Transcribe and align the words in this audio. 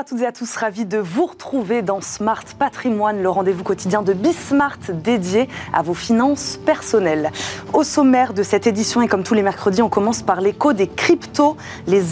à 0.00 0.04
toutes 0.04 0.22
et 0.22 0.26
à 0.26 0.32
tous, 0.32 0.56
ravi 0.56 0.86
de 0.86 0.96
vous 0.96 1.26
retrouver 1.26 1.82
dans 1.82 2.00
Smart 2.00 2.44
Patrimoine, 2.58 3.22
le 3.22 3.28
rendez-vous 3.28 3.62
quotidien 3.62 4.00
de 4.00 4.14
Bismart 4.14 4.78
dédié 4.94 5.46
à 5.74 5.82
vos 5.82 5.92
finances 5.92 6.58
personnelles. 6.64 7.30
Au 7.74 7.84
sommaire 7.84 8.32
de 8.32 8.42
cette 8.42 8.66
édition 8.66 9.02
et 9.02 9.08
comme 9.08 9.24
tous 9.24 9.34
les 9.34 9.42
mercredis, 9.42 9.82
on 9.82 9.90
commence 9.90 10.22
par 10.22 10.40
l'écho 10.40 10.72
des 10.72 10.86
cryptos. 10.86 11.58
Les, 11.86 12.02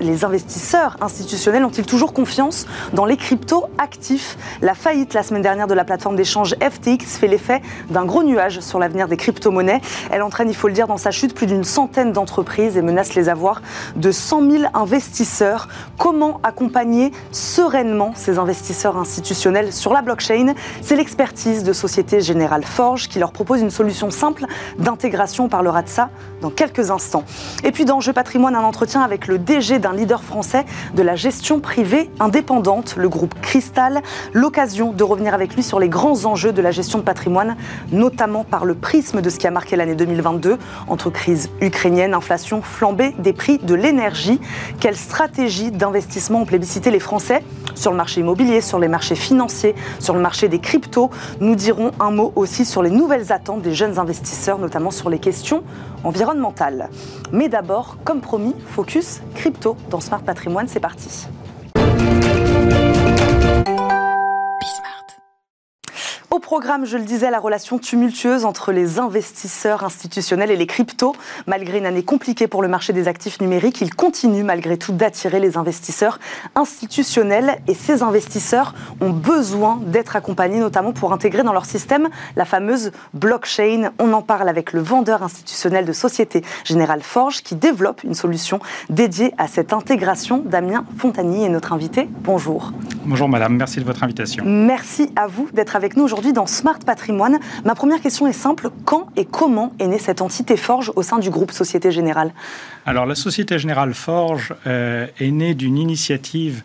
les 0.00 0.24
investisseurs 0.24 0.96
institutionnels 1.02 1.66
ont-ils 1.66 1.84
toujours 1.84 2.14
confiance 2.14 2.66
dans 2.94 3.04
les 3.04 3.18
cryptos 3.18 3.66
actifs? 3.76 4.38
La 4.62 4.72
faillite 4.72 5.12
la 5.12 5.22
semaine 5.22 5.42
dernière 5.42 5.66
de 5.66 5.74
la 5.74 5.84
plateforme 5.84 6.16
d'échange 6.16 6.56
FTX 6.62 7.18
fait 7.18 7.28
l'effet 7.28 7.60
d'un 7.90 8.06
gros 8.06 8.22
nuage 8.22 8.60
sur 8.60 8.78
l'avenir 8.78 9.06
des 9.06 9.18
crypto-monnaies. 9.18 9.82
Elle 10.10 10.22
entraîne, 10.22 10.48
il 10.48 10.56
faut 10.56 10.68
le 10.68 10.74
dire, 10.74 10.86
dans 10.86 10.96
sa 10.96 11.10
chute 11.10 11.34
plus 11.34 11.46
d'une 11.46 11.64
centaine 11.64 12.12
d'entreprises 12.12 12.78
et 12.78 12.82
menace 12.82 13.14
les 13.14 13.28
avoirs 13.28 13.60
de 13.96 14.10
100 14.10 14.50
000 14.50 14.64
investisseurs. 14.72 15.68
Comment 15.98 16.40
accompagner 16.42 17.01
sereinement 17.32 18.12
ces 18.14 18.38
investisseurs 18.38 18.96
institutionnels 18.96 19.72
sur 19.72 19.92
la 19.92 20.02
blockchain. 20.02 20.54
C'est 20.80 20.96
l'expertise 20.96 21.64
de 21.64 21.72
Société 21.72 22.20
Générale 22.20 22.64
Forge 22.64 23.08
qui 23.08 23.18
leur 23.18 23.32
propose 23.32 23.60
une 23.60 23.70
solution 23.70 24.10
simple 24.10 24.46
d'intégration. 24.78 25.46
On 25.46 25.48
parlera 25.48 25.82
de 25.82 25.88
ça 25.88 26.10
dans 26.40 26.50
quelques 26.50 26.90
instants. 26.90 27.24
Et 27.64 27.72
puis 27.72 27.84
dans 27.84 28.00
Jeu 28.00 28.12
Patrimoine, 28.12 28.54
un 28.54 28.62
entretien 28.62 29.00
avec 29.00 29.26
le 29.26 29.38
DG 29.38 29.78
d'un 29.78 29.94
leader 29.94 30.22
français 30.22 30.64
de 30.94 31.02
la 31.02 31.16
gestion 31.16 31.60
privée 31.60 32.10
indépendante, 32.20 32.94
le 32.96 33.08
groupe 33.08 33.34
Cristal. 33.40 34.02
L'occasion 34.32 34.92
de 34.92 35.04
revenir 35.04 35.34
avec 35.34 35.54
lui 35.54 35.62
sur 35.62 35.80
les 35.80 35.88
grands 35.88 36.24
enjeux 36.24 36.52
de 36.52 36.62
la 36.62 36.70
gestion 36.70 36.98
de 36.98 37.04
patrimoine, 37.04 37.56
notamment 37.90 38.44
par 38.44 38.64
le 38.64 38.74
prisme 38.74 39.20
de 39.20 39.30
ce 39.30 39.38
qui 39.38 39.46
a 39.46 39.50
marqué 39.50 39.76
l'année 39.76 39.94
2022 39.94 40.58
entre 40.88 41.10
crise 41.10 41.50
ukrainienne, 41.60 42.14
inflation, 42.14 42.62
flambée 42.62 43.14
des 43.18 43.32
prix 43.32 43.58
de 43.58 43.74
l'énergie. 43.74 44.40
Quelle 44.80 44.96
stratégie 44.96 45.70
d'investissement 45.70 46.42
ont 46.42 46.46
plébiscité 46.46 46.90
les 46.92 47.00
Français 47.00 47.42
sur 47.74 47.90
le 47.90 47.96
marché 47.96 48.20
immobilier, 48.20 48.60
sur 48.60 48.78
les 48.78 48.88
marchés 48.88 49.14
financiers, 49.14 49.74
sur 49.98 50.14
le 50.14 50.20
marché 50.20 50.48
des 50.48 50.60
cryptos. 50.60 51.10
Nous 51.40 51.56
dirons 51.56 51.90
un 51.98 52.10
mot 52.10 52.32
aussi 52.36 52.64
sur 52.64 52.82
les 52.82 52.90
nouvelles 52.90 53.32
attentes 53.32 53.62
des 53.62 53.74
jeunes 53.74 53.98
investisseurs, 53.98 54.58
notamment 54.58 54.90
sur 54.90 55.10
les 55.10 55.18
questions 55.18 55.64
environnementales. 56.04 56.90
Mais 57.32 57.48
d'abord, 57.48 57.96
comme 58.04 58.20
promis, 58.20 58.54
focus 58.68 59.20
crypto 59.34 59.76
dans 59.90 60.00
Smart 60.00 60.22
Patrimoine, 60.22 60.68
c'est 60.68 60.80
parti. 60.80 61.26
Au 66.32 66.38
programme, 66.38 66.86
je 66.86 66.96
le 66.96 67.04
disais, 67.04 67.30
la 67.30 67.38
relation 67.38 67.76
tumultueuse 67.76 68.46
entre 68.46 68.72
les 68.72 68.98
investisseurs 68.98 69.84
institutionnels 69.84 70.50
et 70.50 70.56
les 70.56 70.66
cryptos. 70.66 71.14
Malgré 71.46 71.76
une 71.76 71.84
année 71.84 72.02
compliquée 72.02 72.46
pour 72.46 72.62
le 72.62 72.68
marché 72.68 72.94
des 72.94 73.06
actifs 73.06 73.38
numériques, 73.42 73.82
il 73.82 73.94
continue 73.94 74.42
malgré 74.42 74.78
tout 74.78 74.94
d'attirer 74.94 75.40
les 75.40 75.58
investisseurs 75.58 76.18
institutionnels. 76.54 77.60
Et 77.68 77.74
ces 77.74 78.02
investisseurs 78.02 78.72
ont 79.02 79.10
besoin 79.10 79.78
d'être 79.84 80.16
accompagnés, 80.16 80.58
notamment 80.58 80.94
pour 80.94 81.12
intégrer 81.12 81.42
dans 81.42 81.52
leur 81.52 81.66
système 81.66 82.08
la 82.34 82.46
fameuse 82.46 82.92
blockchain. 83.12 83.90
On 83.98 84.14
en 84.14 84.22
parle 84.22 84.48
avec 84.48 84.72
le 84.72 84.80
vendeur 84.80 85.22
institutionnel 85.22 85.84
de 85.84 85.92
Société 85.92 86.42
Générale 86.64 87.02
Forge 87.02 87.42
qui 87.42 87.56
développe 87.56 88.04
une 88.04 88.14
solution 88.14 88.58
dédiée 88.88 89.34
à 89.36 89.48
cette 89.48 89.74
intégration. 89.74 90.42
Damien 90.42 90.86
Fontagny 90.96 91.44
est 91.44 91.50
notre 91.50 91.74
invité. 91.74 92.08
Bonjour. 92.20 92.72
Bonjour 93.04 93.28
madame, 93.28 93.54
merci 93.54 93.80
de 93.80 93.84
votre 93.84 94.02
invitation. 94.02 94.44
Merci 94.46 95.12
à 95.14 95.26
vous 95.26 95.50
d'être 95.52 95.76
avec 95.76 95.94
nous 95.94 96.04
aujourd'hui 96.04 96.21
dans 96.30 96.46
Smart 96.46 96.78
Patrimoine. 96.78 97.40
Ma 97.64 97.74
première 97.74 98.00
question 98.00 98.28
est 98.28 98.32
simple. 98.32 98.70
Quand 98.84 99.08
et 99.16 99.24
comment 99.24 99.72
est 99.80 99.88
née 99.88 99.98
cette 99.98 100.22
entité 100.22 100.56
Forge 100.56 100.92
au 100.94 101.02
sein 101.02 101.18
du 101.18 101.30
groupe 101.30 101.50
Société 101.50 101.90
Générale? 101.90 102.32
Alors, 102.86 103.06
la 103.06 103.16
Société 103.16 103.58
Générale 103.58 103.94
Forge 103.94 104.54
euh, 104.68 105.08
est 105.18 105.32
née 105.32 105.54
d'une 105.54 105.76
initiative 105.76 106.62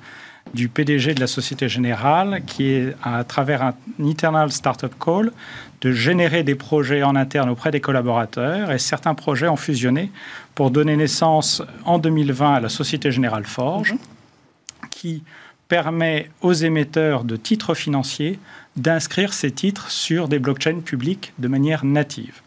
du 0.53 0.69
PDG 0.69 1.13
de 1.13 1.19
la 1.19 1.27
Société 1.27 1.67
Générale, 1.67 2.41
qui 2.45 2.65
est 2.65 2.95
à 3.03 3.23
travers 3.23 3.63
un 3.63 3.73
Internal 3.99 4.51
Startup 4.51 4.93
Call, 4.99 5.31
de 5.81 5.91
générer 5.91 6.43
des 6.43 6.55
projets 6.55 7.03
en 7.03 7.15
interne 7.15 7.49
auprès 7.49 7.71
des 7.71 7.81
collaborateurs. 7.81 8.71
Et 8.71 8.79
certains 8.79 9.13
projets 9.13 9.47
ont 9.47 9.57
fusionné 9.57 10.11
pour 10.55 10.71
donner 10.71 10.95
naissance 10.95 11.61
en 11.85 11.99
2020 11.99 12.53
à 12.53 12.59
la 12.59 12.69
Société 12.69 13.11
Générale 13.11 13.45
Forge, 13.45 13.93
mhm. 13.93 13.99
qui 14.89 15.23
permet 15.67 16.29
aux 16.41 16.53
émetteurs 16.53 17.23
de 17.23 17.35
titres 17.35 17.73
financiers 17.73 18.39
d'inscrire 18.77 19.33
ces 19.33 19.51
titres 19.51 19.91
sur 19.91 20.27
des 20.27 20.39
blockchains 20.39 20.79
publiques 20.79 21.33
de 21.39 21.47
manière 21.47 21.83
native. 21.83 22.41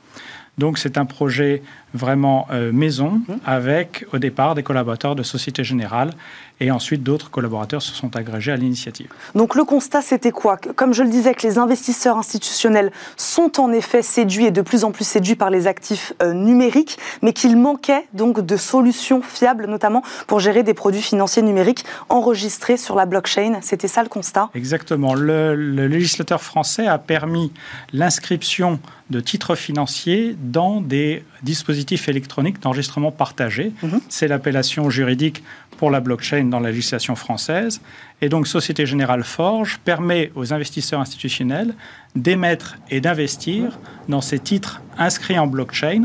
Donc 0.59 0.79
c'est 0.79 0.99
un 0.99 1.07
projet 1.07 1.63
vraiment 1.95 2.47
euh, 2.51 2.73
maison 2.73 3.23
mmh. 3.27 3.35
avec 3.47 4.07
au 4.13 4.19
départ 4.19 4.55
des 4.55 4.63
collaborateurs 4.63 5.15
de 5.15 5.23
Société 5.23 5.65
Générale 5.65 6.13
et 6.61 6.71
ensuite 6.71 7.03
d'autres 7.03 7.31
collaborateurs 7.31 7.83
se 7.83 7.95
sont 7.95 8.15
agrégés 8.17 8.53
à 8.53 8.57
l'initiative. 8.57 9.09
Donc 9.35 9.55
le 9.55 9.65
constat 9.65 10.03
c'était 10.03 10.31
quoi? 10.31 10.57
Comme 10.77 10.93
je 10.93 11.03
le 11.03 11.09
disais 11.09 11.35
que 11.35 11.47
les 11.47 11.59
investisseurs 11.59 12.17
institutionnels 12.17 12.93
sont 13.17 13.61
en 13.61 13.73
effet 13.73 14.03
séduits 14.03 14.47
et 14.47 14.51
de 14.51 14.63
plus 14.63 14.85
en 14.85 14.93
plus 14.93 15.05
séduits 15.05 15.37
par 15.37 15.51
les 15.51 15.67
actifs 15.67 16.13
euh, 16.23 16.33
numériques 16.33 16.99
mais 17.23 17.33
qu'il 17.33 17.57
manquait 17.57 18.07
donc 18.13 18.41
de 18.41 18.57
solutions 18.57 19.23
fiables 19.23 19.67
notamment 19.67 20.03
pour 20.27 20.41
gérer 20.41 20.63
des 20.63 20.75
produits 20.75 21.03
financiers 21.03 21.43
numériques 21.43 21.85
enregistrés 22.09 22.77
sur 22.77 22.95
la 22.95 23.07
blockchain. 23.07 23.59
C'était 23.63 23.89
ça 23.89 24.03
le 24.03 24.09
constat? 24.09 24.51
Exactement. 24.55 25.15
Le, 25.15 25.55
le 25.55 25.87
législateur 25.87 26.43
français 26.43 26.87
a 26.87 26.99
permis 26.99 27.53
l'inscription 27.93 28.81
de 29.11 29.21
titres 29.21 29.55
financiers 29.55 30.37
dans 30.41 30.81
des 30.81 31.25
dispositif 31.43 32.09
électronique 32.09 32.61
d'enregistrement 32.61 33.11
partagé. 33.11 33.73
Mhm. 33.83 34.01
C'est 34.09 34.29
l'appellation 34.29 34.91
juridique 34.91 35.43
pour 35.81 35.91
la 35.91 36.01
blockchain 36.01 36.45
dans 36.45 36.61
la 36.61 36.69
législation 36.69 37.17
française. 37.17 37.81
Et 38.21 38.29
donc 38.29 38.47
Société 38.47 38.85
Générale 38.85 39.25
Forge 39.25 39.81
permet 39.83 40.31
aux 40.35 40.53
investisseurs 40.53 41.01
institutionnels 41.01 41.73
d'émettre 42.15 42.77
et 42.91 43.01
d'investir 43.01 43.79
dans 44.07 44.21
ces 44.21 44.39
titres 44.39 44.83
inscrits 44.99 45.39
en 45.39 45.47
blockchain, 45.47 46.03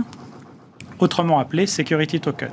autrement 0.99 1.39
appelés 1.39 1.67
security 1.67 2.21
token. 2.21 2.51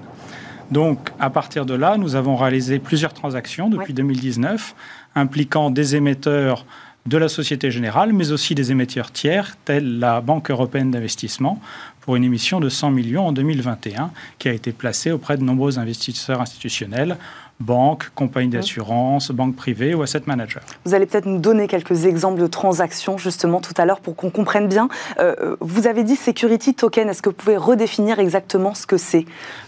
Donc, 0.72 1.10
à 1.20 1.30
partir 1.30 1.64
de 1.64 1.74
là, 1.74 1.96
nous 1.96 2.16
avons 2.16 2.34
réalisé 2.34 2.80
plusieurs 2.80 3.14
transactions 3.14 3.68
depuis 3.68 3.94
2019 3.94 4.74
impliquant 5.14 5.70
des 5.70 5.94
émetteurs 5.94 6.66
de 7.06 7.18
la 7.18 7.28
Société 7.28 7.70
Générale, 7.70 8.12
mais 8.12 8.32
aussi 8.32 8.56
des 8.56 8.72
émetteurs 8.72 9.12
tiers, 9.12 9.56
tels 9.64 10.00
la 10.00 10.20
Banque 10.20 10.50
européenne 10.50 10.90
d'investissement, 10.90 11.60
pour 12.02 12.16
une 12.16 12.24
émission 12.24 12.60
de 12.60 12.68
100 12.68 12.90
millions 12.90 13.26
en 13.28 13.32
2021, 13.32 14.10
qui 14.38 14.48
a 14.48 14.52
été 14.52 14.72
placée 14.72 15.10
auprès 15.10 15.36
de 15.36 15.42
nombreux 15.42 15.78
investisseurs 15.78 16.40
institutionnels, 16.40 17.16
banques, 17.60 18.10
compagnies 18.14 18.48
d'assurance, 18.48 19.30
banques 19.30 19.56
privées 19.56 19.94
ou 19.94 20.02
asset 20.02 20.22
managers. 20.26 20.60
Vous 20.84 20.94
allez 20.94 21.06
peut-être 21.06 21.26
nous 21.26 21.38
donner 21.38 21.68
quelques 21.68 22.04
exemples 22.06 22.40
de 22.40 22.46
transactions 22.46 23.18
justement 23.18 23.60
tout 23.60 23.74
à 23.76 23.84
l'heure 23.84 24.00
pour 24.00 24.16
qu'on 24.16 24.30
comprenne 24.30 24.68
bien. 24.68 24.88
Euh, 25.20 25.56
vous 25.60 25.86
avez 25.86 26.02
dit 26.02 26.16
security 26.16 26.74
token, 26.74 27.08
est-ce 27.08 27.22
que 27.22 27.30
vous 27.30 27.36
pouvez 27.36 27.56
redéfinir 27.56 28.18
exactement 28.18 28.74
ce 28.74 28.86
que 28.86 28.96
c'est? 28.96 29.24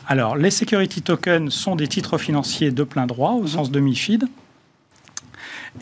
Alors, 0.08 0.36
les 0.36 0.50
security 0.50 1.02
tokens 1.02 1.50
sont 1.50 1.76
des 1.76 1.88
titres 1.88 2.18
financiers 2.18 2.70
de 2.70 2.82
plein 2.82 3.06
droit 3.06 3.32
au 3.32 3.42
mhm. 3.42 3.48
sens 3.48 3.70
de 3.70 3.80
MIFID. 3.80 4.24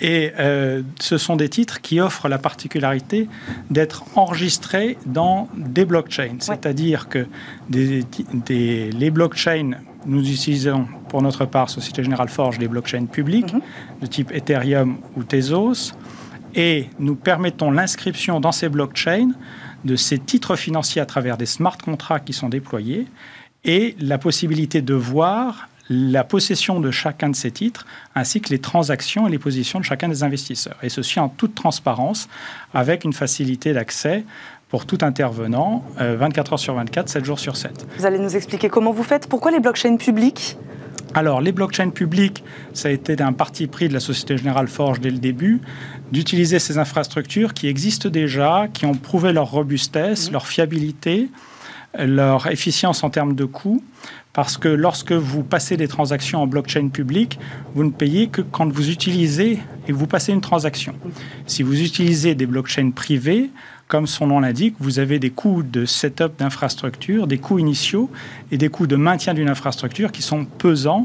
Et 0.01 0.33
euh, 0.39 0.83
ce 1.01 1.19
sont 1.19 1.37
des 1.37 1.49
titres 1.49 1.81
qui 1.81 2.01
offrent 2.01 2.29
la 2.29 2.39
particularité 2.39 3.29
d'être 3.71 4.05
enregistrés 4.17 4.97
dans 5.07 5.49
des 5.57 5.85
blockchains. 5.85 6.37
C'est-à-dire 6.41 7.09
que 7.09 7.27
des, 7.69 8.05
les 8.91 9.11
blockchains, 9.11 9.73
nous 10.07 10.29
utilisons 10.29 10.87
pour 11.09 11.23
notre 11.23 11.45
part, 11.45 11.69
Société 11.69 12.03
Générale 12.03 12.31
Forge, 12.31 12.59
des 12.59 12.69
blockchains 12.69 13.05
publics 13.05 13.53
mhm. 13.53 13.61
de 14.01 14.07
type 14.07 14.33
Ethereum 14.33 14.99
ou 15.17 15.25
Tezos. 15.25 15.93
Et 16.55 16.89
nous 16.99 17.15
permettons 17.15 17.71
l'inscription 17.71 18.41
dans 18.41 18.53
ces 18.53 18.69
blockchains 18.69 19.31
de 19.85 19.97
ces 19.97 20.19
titres 20.19 20.57
financiers 20.57 21.03
à 21.03 21.07
travers 21.07 21.37
des 21.37 21.47
smart 21.47 21.77
contracts 21.77 22.27
qui 22.27 22.33
sont 22.33 22.49
déployés 22.49 23.07
et 23.65 23.97
la 24.01 24.19
possibilité 24.19 24.83
de 24.83 24.95
voir 24.95 25.69
la 25.89 26.25
possession 26.25 26.81
de 26.81 26.91
chacun 26.91 27.29
de 27.29 27.37
ces 27.37 27.51
titres, 27.51 27.87
ainsi 28.15 28.41
que 28.41 28.51
les 28.51 28.61
transactions 28.61 29.27
et 29.27 29.31
les 29.31 29.39
positions 29.39 29.81
de 29.81 29.85
chacun 29.85 30.09
des 30.09 30.23
investisseurs. 30.23 30.77
Et 30.83 30.89
ceci 30.89 31.21
en 31.21 31.29
toute 31.29 31.55
transparence, 31.55 32.29
avec 32.75 33.05
une 33.05 33.13
facilité 33.13 33.73
d'accès 33.73 34.25
pour 34.69 34.87
tout 34.87 34.99
intervenant, 35.03 35.85
24 35.99 36.49
euh, 36.49 36.55
heures 36.55 36.59
sur 36.59 36.75
24, 36.75 37.09
7 37.09 37.25
jours 37.25 37.39
sur 37.39 37.57
7. 37.57 37.87
Vous 37.99 38.07
allez 38.07 38.19
nous 38.19 38.37
expliquer 38.37 38.71
comment 38.71 38.93
vous 38.93 39.03
faites 39.03 39.29
Pourquoi 39.29 39.51
les 39.51 39.61
blockchains 39.61 39.97
publics? 39.97 40.57
Alors, 41.15 41.43
les 41.43 41.53
blockchains 41.53 41.91
publics, 41.91 42.43
ça 42.73 42.89
a 42.89 42.91
été 42.91 43.21
un 43.21 43.35
parti 43.35 43.67
pris 43.67 43.89
de 43.89 43.93
la 43.93 44.01
Société 44.01 44.39
Générale 44.39 44.69
Forge 44.69 44.99
dès 45.01 45.11
le 45.11 45.19
début, 45.19 45.61
d'utiliser 46.11 46.59
ces 46.59 46.79
infrastructures 46.79 47.53
qui 47.53 47.69
existent 47.69 48.09
déjà, 48.09 48.67
qui 48.73 48.87
ont 48.87 48.95
prouvé 48.95 49.35
leur 49.35 49.51
robustesse, 49.51 50.31
mmh. 50.31 50.33
leur 50.33 50.47
fiabilité, 50.47 51.29
leur 51.99 52.47
efficience 52.47 53.05
en 53.05 53.11
termes 53.11 53.35
de 53.35 53.45
coûts, 53.45 53.83
parce 54.33 54.57
que 54.57 54.69
lorsque 54.69 55.13
vous 55.13 55.43
passez 55.43 55.77
des 55.77 55.89
transactions 55.89 56.43
en 56.43 56.47
blockchain 56.47 56.89
public, 56.89 57.39
vous 57.75 57.85
ne 57.85 57.91
payez 57.91 58.29
que 58.29 58.41
quand 58.41 58.71
vous 58.73 58.91
utilisez 58.91 59.59
et 59.87 59.93
vous 59.93 60.07
passez 60.07 60.33
une 60.33 60.41
transaction. 60.41 60.95
Si 61.47 61.63
vous 61.63 61.83
utilisez 61.83 62.35
des 62.35 62.47
blockchains 62.47 62.91
privées, 62.91 63.51
comme 63.89 64.07
son 64.07 64.29
nom 64.29 64.41
l'indique, 64.41 64.75
vous 64.81 65.01
avez 65.01 65.19
des 65.19 65.29
coûts 65.29 65.63
de 65.63 65.85
setup 65.85 66.39
d'infrastructure, 66.39 67.27
des 67.27 67.37
coûts 67.37 67.59
initiaux 67.59 68.09
et 68.51 68.57
des 68.57 68.71
coûts 68.71 68.87
de 68.87 68.97
maintien 68.97 69.35
d'une 69.35 69.51
infrastructure 69.51 70.13
qui 70.13 70.23
sont 70.23 70.47
pesants 70.47 71.05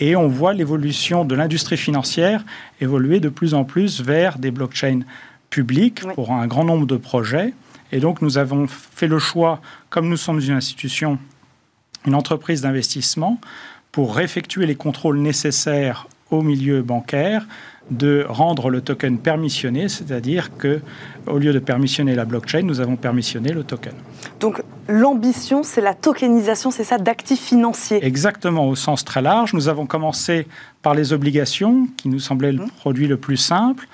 Et 0.00 0.16
on 0.16 0.28
voit 0.28 0.54
l'évolution 0.54 1.26
de 1.26 1.34
l'industrie 1.34 1.76
financière 1.76 2.42
évoluer 2.80 3.20
de 3.20 3.28
plus 3.28 3.52
en 3.52 3.64
plus 3.64 4.00
vers 4.00 4.38
des 4.38 4.50
blockchains 4.50 5.00
publiques 5.50 6.00
pour 6.14 6.32
un 6.32 6.46
grand 6.46 6.64
nombre 6.64 6.86
de 6.86 6.96
projets. 6.96 7.52
Et 7.92 8.00
donc 8.00 8.22
nous 8.22 8.38
avons 8.38 8.66
fait 8.66 9.06
le 9.06 9.18
choix, 9.18 9.60
comme 9.90 10.08
nous 10.08 10.16
sommes 10.16 10.40
une 10.40 10.52
institution, 10.52 11.18
une 12.06 12.14
entreprise 12.14 12.62
d'investissement, 12.62 13.38
pour 13.92 14.18
effectuer 14.18 14.66
les 14.66 14.74
contrôles 14.74 15.18
nécessaires 15.18 16.08
au 16.30 16.40
milieu 16.40 16.82
bancaire, 16.82 17.46
de 17.90 18.24
rendre 18.26 18.70
le 18.70 18.80
token 18.80 19.18
permissionné, 19.18 19.88
c'est-à-dire 19.88 20.56
que 20.56 20.80
au 21.26 21.38
lieu 21.38 21.52
de 21.52 21.58
permissionner 21.58 22.14
la 22.14 22.24
blockchain, 22.24 22.62
nous 22.62 22.80
avons 22.80 22.96
permissionné 22.96 23.52
le 23.52 23.64
token. 23.64 23.92
Donc 24.40 24.62
l'ambition, 24.88 25.62
c'est 25.62 25.80
la 25.80 25.92
tokenisation, 25.92 26.70
c'est 26.70 26.84
ça, 26.84 26.96
d'actifs 26.96 27.40
financiers. 27.40 28.02
Exactement, 28.04 28.66
au 28.68 28.76
sens 28.76 29.04
très 29.04 29.20
large. 29.20 29.52
Nous 29.52 29.68
avons 29.68 29.84
commencé 29.84 30.46
par 30.80 30.94
les 30.94 31.12
obligations, 31.12 31.88
qui 31.96 32.08
nous 32.08 32.20
semblaient 32.20 32.52
le 32.52 32.64
mmh. 32.64 32.70
produit 32.78 33.08
le 33.08 33.16
plus 33.16 33.36
simple. 33.36 33.86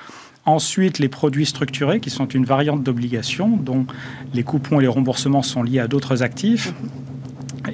Ensuite, 0.49 0.99
les 0.99 1.11
produits 1.11 1.45
structurés, 1.45 2.01
qui 2.01 2.09
sont 2.09 2.27
une 2.27 2.47
variante 2.47 2.83
d'obligation, 2.83 3.59
dont 3.59 3.85
les 4.33 4.43
coupons 4.43 4.81
et 4.81 4.83
les 4.83 4.89
remboursements 4.89 5.43
sont 5.43 5.63
liés 5.63 5.79
à 5.79 5.89
d'autres 5.89 6.23
actifs. 6.23 6.73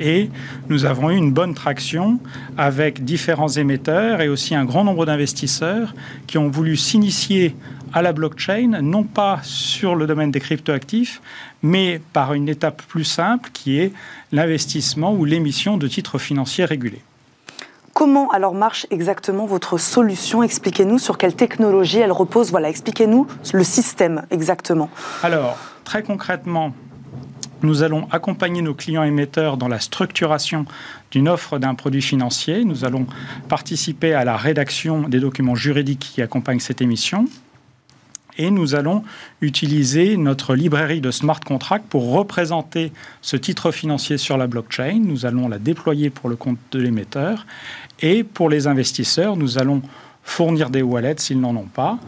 Et 0.01 0.29
nous 0.69 0.85
avons 0.85 1.13
eu 1.13 1.17
une 1.17 1.33
bonne 1.33 1.55
traction 1.55 2.19
avec 2.59 3.05
différents 3.05 3.49
émetteurs 3.49 4.21
et 4.23 4.29
aussi 4.29 4.57
un 4.57 4.65
grand 4.65 4.83
nombre 4.83 5.07
d'investisseurs 5.07 5.95
qui 6.27 6.37
ont 6.37 6.49
voulu 6.49 6.77
s'initier 6.77 7.55
à 7.93 8.03
la 8.03 8.13
blockchain, 8.13 8.81
non 8.83 9.05
pas 9.05 9.39
sur 9.45 9.95
le 9.95 10.09
domaine 10.09 10.33
des 10.33 10.41
cryptoactifs, 10.41 11.23
mais 11.63 12.01
par 12.13 12.35
une 12.35 12.49
étape 12.49 12.83
plus 12.89 13.05
simple 13.05 13.51
qui 13.53 13.79
est 13.79 13.93
l'investissement 14.33 15.15
ou 15.15 15.25
l'émission 15.25 15.77
de 15.77 15.87
titres 15.87 16.19
financiers 16.19 16.65
régulés. 16.65 17.03
Comment 17.95 18.29
alors 18.33 18.55
marche 18.55 18.89
exactement 18.91 19.47
votre 19.47 19.79
solution? 19.79 20.43
Expliquez-nous 20.43 20.99
sur 20.99 21.17
quelle 21.17 21.37
technologie 21.37 22.01
elle 22.01 22.11
repose. 22.11 22.51
Voilà, 22.51 22.69
expliquez-nous 22.69 23.29
le 23.53 23.63
système 23.63 24.27
exactement. 24.33 24.91
Alors, 25.23 25.57
très 25.85 26.03
concrètement, 26.03 26.75
nous 27.63 27.85
allons 27.85 28.09
accompagner 28.11 28.63
nos 28.63 28.75
clients 28.75 29.05
émetteurs 29.05 29.57
dans 29.57 29.69
la 29.69 29.79
structuration 29.79 30.67
d'une 31.13 31.29
offre 31.29 31.59
d'un 31.59 31.77
produit 31.77 32.03
financier. 32.03 32.65
Nous 32.65 32.85
allons 32.85 33.07
participer 33.49 34.13
à 34.13 34.25
la 34.25 34.37
rédaction 34.37 35.09
des 35.09 35.21
documents 35.21 35.55
juridiques 35.55 36.11
qui 36.15 36.21
accompagnent 36.21 36.59
cette 36.59 36.83
émission. 36.83 37.27
Et 38.39 38.51
nous 38.51 38.75
allons 38.75 39.05
utiliser 39.41 40.17
notre 40.17 40.55
librairie 40.55 41.01
de 41.01 41.11
smart 41.11 41.41
contracts 41.41 41.87
pour 41.89 42.13
représenter 42.13 42.93
ce 43.23 43.37
titre 43.37 43.71
financier 43.71 44.19
sur 44.19 44.37
la 44.37 44.47
blockchain. 44.47 45.01
Nous 45.05 45.27
allons 45.27 45.49
la 45.49 45.59
déployer 45.59 46.11
pour 46.11 46.29
le 46.29 46.37
compte 46.37 46.59
de 46.73 46.81
l'émetteur. 46.81 47.47
Et 48.01 48.25
pour 48.25 48.49
les 48.49 48.67
investisseurs, 48.67 49.37
nous 49.37 49.59
allons 49.59 49.83
fournir 50.25 50.71
des 50.71 50.83
wallets 50.83 51.17
s'ils 51.19 51.41
n'en 51.41 51.55
ont 51.55 51.69
pas 51.73 51.99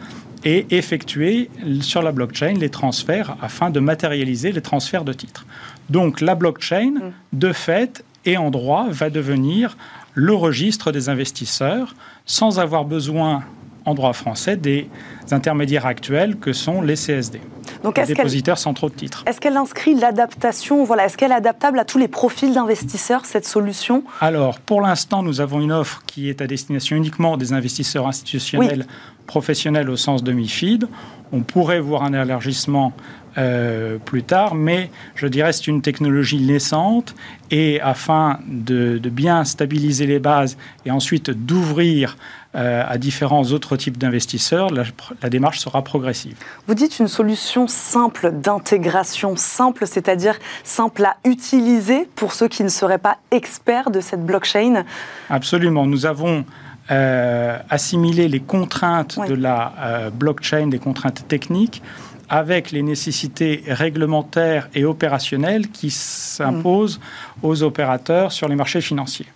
et 0.44 0.66
effectuer 0.70 1.50
sur 1.80 2.02
la 2.02 2.12
blockchain 2.12 2.54
les 2.54 2.70
transferts 2.70 3.36
afin 3.42 3.70
de 3.70 3.80
matérialiser 3.80 4.52
les 4.52 4.62
transferts 4.62 5.04
de 5.04 5.12
titres. 5.12 5.44
Donc 5.90 6.20
la 6.20 6.34
blockchain, 6.34 6.90
mm. 6.90 7.12
de 7.32 7.52
fait 7.52 8.04
et 8.24 8.36
en 8.36 8.50
droit, 8.50 8.86
va 8.90 9.10
devenir 9.10 9.76
le 10.14 10.34
registre 10.34 10.92
des 10.92 11.08
investisseurs 11.08 11.94
sans 12.24 12.58
avoir 12.58 12.84
besoin 12.84 13.44
en 13.86 13.94
droit 13.94 14.12
français 14.12 14.56
des 14.56 14.88
intermédiaires 15.30 15.86
actuels 15.86 16.36
que 16.36 16.52
sont 16.52 16.82
les 16.82 16.94
CSD. 16.94 17.40
Donc, 17.82 17.98
les 17.98 18.04
dépositaires 18.04 18.58
centraux 18.58 18.88
de 18.88 18.94
titres. 18.94 19.24
Est-ce 19.26 19.40
qu'elle 19.40 19.56
inscrit 19.56 19.94
l'adaptation 19.94 20.84
voilà, 20.84 21.06
Est-ce 21.06 21.16
qu'elle 21.16 21.30
est 21.30 21.36
adaptable 21.36 21.78
à 21.78 21.84
tous 21.84 21.98
les 21.98 22.08
profils 22.08 22.52
d'investisseurs, 22.52 23.24
cette 23.24 23.46
solution? 23.46 24.04
Alors, 24.20 24.60
pour 24.60 24.80
l'instant, 24.80 25.22
nous 25.22 25.40
avons 25.40 25.60
une 25.60 25.72
offre 25.72 26.02
qui 26.06 26.28
est 26.28 26.40
à 26.42 26.46
destination 26.46 26.96
uniquement 26.96 27.36
des 27.36 27.52
investisseurs 27.52 28.06
institutionnels 28.06 28.86
professionnels 29.26 29.90
au 29.90 29.96
sens 29.96 30.22
de 30.22 30.32
MIFID. 30.32 30.86
On 31.32 31.40
pourrait 31.40 31.80
voir 31.80 32.04
un 32.04 32.12
élargissement 32.12 32.92
euh, 33.38 33.98
plus 33.98 34.22
tard, 34.22 34.54
mais 34.54 34.90
je 35.14 35.26
dirais 35.26 35.52
c'est 35.52 35.66
une 35.66 35.82
technologie 35.82 36.40
naissante 36.40 37.14
et 37.50 37.80
afin 37.82 38.38
de, 38.46 38.98
bien 39.10 39.44
stabiliser 39.44 40.06
les 40.06 40.18
bases 40.18 40.56
et 40.86 40.90
ensuite 40.90 41.30
d'ouvrir 41.30 42.16
euh, 42.56 42.82
à 42.86 42.96
différents 42.96 43.44
autres 43.52 43.76
types 43.76 43.98
d'investisseurs, 43.98 44.70
la, 44.70 44.84
la, 45.22 45.28
démarche 45.28 45.58
sera 45.58 45.82
progressive. 45.82 46.36
Vous 46.66 46.74
dites 46.74 46.98
une 46.98 47.08
solution 47.08 47.68
simple 47.68 48.32
d'intégration, 48.32 49.36
simple, 49.36 49.86
c'est-à-dire 49.86 50.38
simple 50.64 51.04
à 51.04 51.16
utiliser 51.24 52.08
pour 52.14 52.32
ceux 52.32 52.48
qui 52.48 52.64
ne 52.64 52.70
seraient 52.70 52.96
pas 52.96 53.18
experts 53.30 53.90
de 53.90 54.00
cette 54.00 54.24
blockchain 54.24 54.84
Absolument. 55.28 55.86
Nous 55.86 56.06
avons 56.06 56.46
euh, 56.90 57.58
assimiler 57.68 58.26
les 58.28 58.40
contraintes 58.40 59.18
de 59.28 59.34
la 59.34 59.74
euh, 59.78 60.10
blockchain, 60.10 60.68
des 60.68 60.78
contraintes 60.78 61.28
techniques, 61.28 61.82
avec 62.28 62.70
les 62.70 62.82
nécessités 62.82 63.64
réglementaires 63.66 64.68
et 64.74 64.84
opérationnelles 64.84 65.68
qui 65.68 65.90
s'imposent 65.90 67.00
aux 67.42 67.62
opérateurs 67.62 68.32
sur 68.32 68.48
les 68.48 68.56
marchés 68.56 68.80
financiers. 68.80 69.26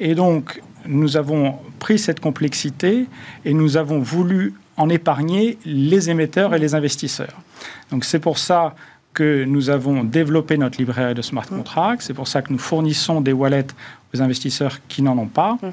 Et 0.00 0.14
donc, 0.14 0.60
nous 0.86 1.16
avons 1.16 1.56
pris 1.78 1.98
cette 1.98 2.20
complexité 2.20 3.06
et 3.44 3.54
nous 3.54 3.76
avons 3.76 4.00
voulu 4.00 4.54
en 4.76 4.88
épargner 4.88 5.58
les 5.66 6.08
émetteurs 6.08 6.54
et 6.54 6.58
les 6.58 6.74
investisseurs. 6.74 7.36
Donc, 7.90 8.04
c'est 8.04 8.18
pour 8.18 8.38
ça 8.38 8.74
que 9.12 9.44
nous 9.44 9.70
avons 9.70 10.04
développé 10.04 10.56
notre 10.56 10.78
librairie 10.78 11.14
de 11.14 11.22
smart 11.22 11.46
contracts. 11.46 12.02
C'est 12.02 12.14
pour 12.14 12.28
ça 12.28 12.42
que 12.42 12.52
nous 12.52 12.58
fournissons 12.58 13.20
des 13.20 13.32
wallets 13.32 13.66
aux 14.14 14.22
investisseurs 14.22 14.78
qui 14.88 15.02
n'en 15.02 15.18
ont 15.18 15.26
pas. 15.26 15.54
Mm. 15.54 15.68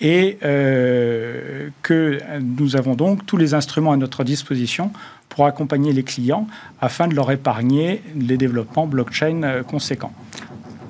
Et 0.00 0.38
euh, 0.44 1.68
que 1.82 2.20
nous 2.40 2.76
avons 2.76 2.94
donc 2.94 3.26
tous 3.26 3.36
les 3.36 3.54
instruments 3.54 3.92
à 3.92 3.96
notre 3.96 4.24
disposition 4.24 4.92
pour 5.28 5.46
accompagner 5.46 5.92
les 5.92 6.02
clients 6.02 6.46
afin 6.80 7.08
de 7.08 7.14
leur 7.14 7.30
épargner 7.30 8.02
les 8.14 8.36
développements 8.36 8.86
blockchain 8.86 9.42
euh, 9.42 9.62
conséquents. 9.62 10.12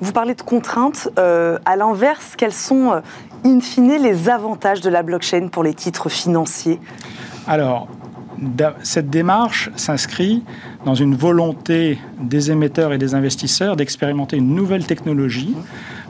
Vous 0.03 0.11
parlez 0.11 0.35
de 0.35 0.41
contraintes. 0.41 1.07
Euh, 1.17 1.57
à 1.63 1.77
l'inverse, 1.77 2.33
quels 2.37 2.51
sont, 2.51 3.01
in 3.45 3.61
fine, 3.61 4.03
les 4.03 4.27
avantages 4.27 4.81
de 4.81 4.89
la 4.89 5.01
blockchain 5.01 5.47
pour 5.47 5.63
les 5.63 5.73
titres 5.73 6.09
financiers? 6.09 6.81
Alors, 7.47 7.87
cette 8.83 9.09
démarche 9.09 9.69
s'inscrit 9.77 10.43
dans 10.83 10.93
une 10.93 11.15
volonté 11.15 11.99
des 12.19 12.51
émetteurs 12.51 12.91
et 12.91 12.97
des 12.97 13.15
investisseurs 13.15 13.77
d'expérimenter 13.77 14.35
une 14.35 14.53
nouvelle 14.53 14.85
technologie 14.85 15.55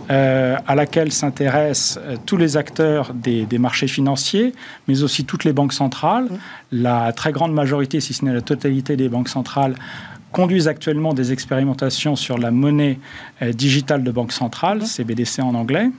euh, 0.09 0.57
à 0.67 0.73
laquelle 0.73 1.11
s'intéressent 1.11 1.99
euh, 2.03 2.15
tous 2.25 2.35
les 2.35 2.57
acteurs 2.57 3.13
des, 3.13 3.47
marchés 3.59 3.87
financiers, 3.87 4.53
mais 4.87 5.03
aussi 5.03 5.23
toutes 5.23 5.43
les 5.43 5.53
banques 5.53 5.71
centrales. 5.71 6.27
La 6.71 7.13
très 7.13 7.31
grande 7.31 7.53
majorité, 7.53 8.01
si 8.01 8.13
ce 8.13 8.25
n'est 8.25 8.33
la 8.33 8.41
totalité 8.41 8.97
des 8.97 9.07
banques 9.07 9.29
centrales, 9.29 9.75
conduisent 10.33 10.67
actuellement 10.67 11.13
des 11.13 11.31
expérimentations 11.31 12.17
sur 12.17 12.37
la 12.37 12.51
monnaie 12.51 12.99
euh, 13.41 13.53
digitale 13.53 14.03
de 14.03 14.11
banque 14.11 14.33
centrale, 14.33 14.85
CBDC 14.85 15.41
en 15.41 15.55
anglais. 15.55 15.89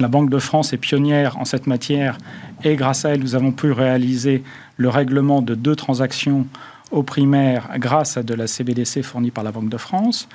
La 0.00 0.08
Banque 0.08 0.30
de 0.30 0.40
France 0.40 0.72
est 0.72 0.78
pionnière 0.78 1.38
en 1.38 1.44
cette 1.44 1.68
matière 1.68 2.18
et 2.64 2.74
grâce 2.74 3.04
à 3.04 3.10
elle, 3.10 3.20
nous 3.20 3.36
avons 3.36 3.52
pu 3.52 3.70
réaliser 3.70 4.42
le 4.76 4.88
règlement 4.88 5.40
de 5.40 5.54
deux 5.54 5.76
transactions 5.76 6.48
au 6.90 7.04
primaire 7.04 7.68
grâce 7.76 8.16
à 8.16 8.24
de 8.24 8.34
la 8.34 8.48
CBDC 8.48 9.02
fournie 9.02 9.30
par 9.30 9.44
la 9.44 9.52
Banque 9.52 9.68
de 9.68 9.76
France. 9.76 10.28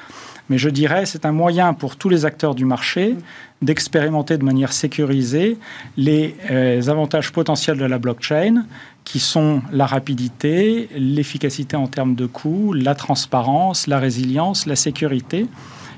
Mais 0.50 0.58
je 0.58 0.70
dirais 0.70 1.06
c'est 1.06 1.25
un 1.25 1.32
moyen 1.32 1.74
pour 1.74 1.96
tous 1.96 2.10
les 2.10 2.25
acteurs 2.25 2.56
du 2.56 2.65
marché 2.65 3.15
d'expérimenter 3.62 4.38
de 4.38 4.44
manière 4.44 4.74
sécurisée 4.74 5.58
les 5.98 6.36
euh, 6.50 6.82
avantages 6.88 7.32
potentiels 7.32 7.77
de 7.77 7.86
la 7.86 8.00
blockchain 8.00 8.65
qui 9.03 9.20
sont 9.20 9.62
la 9.72 9.86
rapidité, 9.86 10.89
l'efficacité 10.96 11.75
en 11.75 11.88
termes 11.88 12.15
de 12.15 12.25
coûts, 12.25 12.74
la 12.74 12.96
transparence, 12.96 13.88
la 13.88 14.00
résilience, 14.00 14.65
la 14.65 14.75
sécurité 14.75 15.48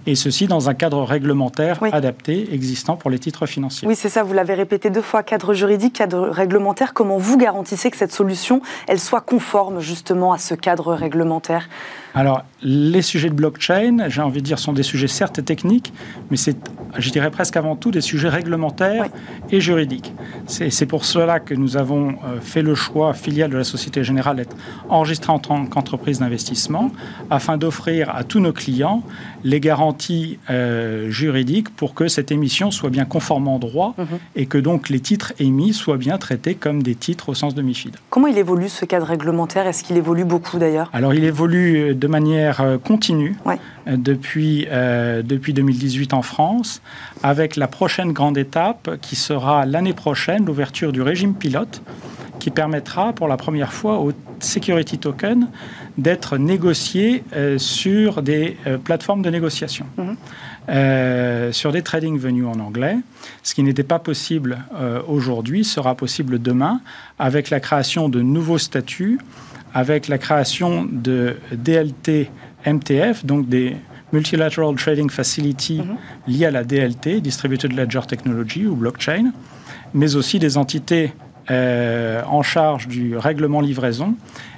et 0.08 0.15
ceci 0.15 0.48
dans 0.48 0.70
un 0.70 0.74
cadre 0.74 1.03
réglementaire 1.03 1.79
adapté 1.91 2.53
existant 2.53 2.96
pour 2.96 3.10
les 3.10 3.20
titres 3.20 3.46
financiers. 3.46 3.88
Oui, 3.88 3.96
c'est 3.96 4.10
ça, 4.10 4.24
vous 4.24 4.34
l'avez 4.34 4.53
répété 4.53 4.89
deux 4.89 5.01
fois, 5.01 5.24
cadre 5.24 5.53
juridique, 5.53 5.93
cadre 5.93 6.29
réglementaire. 6.29 6.93
Comment 6.93 7.17
vous 7.17 7.38
garantissez 7.38 7.91
que 7.91 7.98
cette 7.98 8.12
solution, 8.12 8.62
elle 8.88 9.00
soit 9.00 9.22
conforme 9.22 9.79
justement 9.79 10.34
à 10.34 10.38
ce 10.38 10.55
cadre 10.55 10.93
réglementaire? 10.93 11.70
Alors, 12.13 12.43
les 12.62 13.01
sujets 13.01 13.29
de 13.29 13.34
blockchain, 13.34 14.10
j'ai 14.10 14.22
envie 14.22 14.41
de 14.41 14.46
dire, 14.46 14.60
sont 14.60 14.74
des 14.74 14.84
sujets 14.84 15.08
certes 15.08 15.46
techniques, 15.46 15.93
mais 16.29 16.36
c'est, 16.36 16.58
je 16.98 17.10
dirais 17.10 17.31
presque 17.31 17.55
avant 17.55 17.77
tout, 17.77 17.89
des 17.91 18.01
sujets 18.01 18.27
réglementaires 18.27 19.08
et 19.50 19.62
juridiques. 19.62 20.13
C'est 20.46 20.86
pour 20.86 21.05
cela 21.05 21.39
que 21.39 21.53
nous 21.53 21.77
avons 21.77 22.10
euh, 22.10 22.41
fait 22.41 22.63
le 22.63 22.75
choix, 22.75 23.13
filiale 23.13 23.51
de 23.51 23.58
la 23.58 23.63
Société 23.63 24.03
Générale, 24.03 24.38
d'être 24.38 24.55
enregistrée 24.89 25.31
en 25.31 25.39
tant 25.39 25.65
qu'entreprise 25.65 26.20
d'investissement, 26.20 26.91
afin 27.29 27.58
d'offrir 27.58 28.13
à 28.13 28.25
tous 28.25 28.41
nos 28.41 28.51
clients 28.51 29.03
les 29.43 29.62
garanties 29.62 29.90
euh, 30.50 31.10
juridiques 31.10 31.69
pour 31.75 31.93
que 31.93 32.07
cette 32.07 32.31
émission 32.31 32.71
soit 32.71 32.89
bien 32.89 33.05
conforme 33.05 33.48
en 33.48 33.60
droit 33.60 33.93
mhm. 33.98 34.05
et 34.36 34.45
que 34.45 34.57
donc 34.57 34.89
les 34.89 35.00
titres 35.00 35.33
émis 35.39 35.74
soient 35.74 35.98
bien 35.98 36.17
traités 36.17 36.55
comme 36.55 36.83
des 36.83 36.95
titres 36.95 37.29
au 37.29 37.33
sens 37.33 37.55
de 37.55 37.62
MIFID. 37.62 37.95
Comment 38.10 38.27
il 38.27 38.38
évolue 38.38 38.69
ce 38.69 38.86
cadre 38.86 39.07
réglementaire? 39.07 39.67
Est-ce 39.67 39.83
qu'il 39.83 39.98
évolue 39.98 40.25
beaucoup 40.25 40.57
d'ailleurs? 40.57 40.89
Alors, 40.93 41.13
il 41.13 41.24
évolue 41.24 41.95
de 41.95 42.07
manière 42.07 42.62
euh, 42.62 42.77
continue. 42.77 43.36
depuis, 43.88 44.67
depuis 45.24 45.53
2018 45.53 46.13
en 46.13 46.21
France, 46.21 46.81
avec 47.24 47.55
la 47.55 47.67
prochaine 47.67 48.12
grande 48.13 48.38
étape 48.38 48.98
qui 49.01 49.15
sera 49.15 49.65
l'année 49.65 49.93
prochaine 49.93 50.45
l'ouverture 50.45 50.91
du 50.91 51.01
régime 51.01 51.33
pilote 51.33 51.81
qui 52.41 52.50
permettra 52.50 53.13
pour 53.13 53.27
la 53.27 53.38
première 53.38 53.71
fois 53.71 54.00
aux 54.00 54.12
security 54.39 54.98
tokens 54.98 55.45
d'être 56.01 56.38
négociés 56.38 57.24
sur 57.58 58.22
des 58.22 58.58
plateformes 58.84 59.22
de 59.22 59.29
négociation. 59.29 59.86
Mhm. 59.98 60.17
Euh, 60.70 61.51
sur 61.51 61.72
des 61.72 61.81
trading 61.81 62.20
venues 62.20 62.46
en 62.46 62.60
anglais. 62.60 62.98
Ce 63.41 63.55
qui 63.55 63.63
n'était 63.63 63.84
pas 63.84 63.98
possible 63.98 64.60
euh, 64.75 65.01
aujourd'hui 65.08 65.65
sera 65.65 65.96
possible 65.96 66.39
demain 66.39 66.81
avec 67.17 67.50
la 67.50 67.60
création 67.60 68.10
de 68.10 68.22
nouveaux 68.22 68.60
statuts, 68.60 69.20
avec 69.74 70.08
la 70.08 70.20
création 70.20 70.88
de 70.89 71.38
DLT 71.51 72.29
MTF, 72.67 73.25
donc 73.25 73.50
des 73.50 73.75
Multilateral 74.13 74.75
Trading 74.75 75.10
Facility 75.10 75.79
mhm. 75.79 75.98
liés 76.27 76.46
à 76.46 76.51
la 76.51 76.63
DLT, 76.63 77.22
Distributed 77.22 77.74
Ledger 77.74 78.01
Technology 78.08 78.67
ou 78.67 78.75
blockchain, 78.75 79.31
mais 79.96 80.15
aussi 80.15 80.38
des 80.38 80.58
entités 80.58 81.12
euh, 81.51 82.24
en 82.27 82.43
charge 82.43 82.88
du 82.88 83.17
règlement 83.17 83.60
livraison 83.62 84.15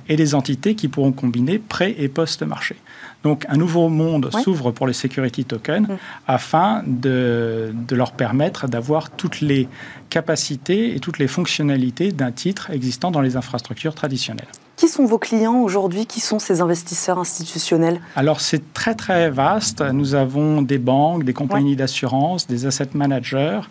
et 0.09 0.15
des 0.15 0.35
entités 0.35 0.75
qui 0.75 0.87
pourront 0.87 1.11
combiner 1.11 1.57
pré- 1.57 1.95
et 1.97 2.07
post-marché. 2.07 2.75
Donc 3.23 3.45
un 3.49 3.55
nouveau 3.55 3.89
monde 3.89 4.29
s'ouvre 4.43 4.71
pour 4.71 4.85
les 4.85 4.93
security 4.93 5.45
tokens 5.45 5.87
mm. 5.87 5.95
afin 6.27 6.83
de, 6.85 7.73
leur 7.91 8.11
permettre 8.11 8.67
d'avoir 8.67 9.09
toutes 9.09 9.41
les 9.41 9.67
capacités 10.09 10.95
et 10.95 10.99
toutes 10.99 11.17
les 11.17 11.27
fonctionnalités 11.27 12.11
d'un 12.11 12.31
titre 12.31 12.69
existant 12.69 13.09
dans 13.09 13.21
les 13.21 13.37
infrastructures 13.37 13.95
traditionnelles. 13.95 14.47
Qui 14.75 14.87
sont 14.87 15.05
vos 15.05 15.17
clients 15.19 15.61
aujourd'hui? 15.61 16.05
Qui 16.05 16.19
sont 16.19 16.37
ces 16.37 16.61
investisseurs 16.61 17.17
institutionnels? 17.17 18.01
Alors 18.15 18.41
c'est 18.41 18.73
très 18.73 18.93
très 18.95 19.29
vaste. 19.31 19.81
Nous 19.81 20.13
avons 20.15 20.61
des 20.61 20.77
banques, 20.77 21.23
des 21.23 21.33
compagnies 21.33 21.75
d'assurance, 21.75 22.47
des 22.47 22.65
asset 22.65 22.89
managers, 22.93 23.61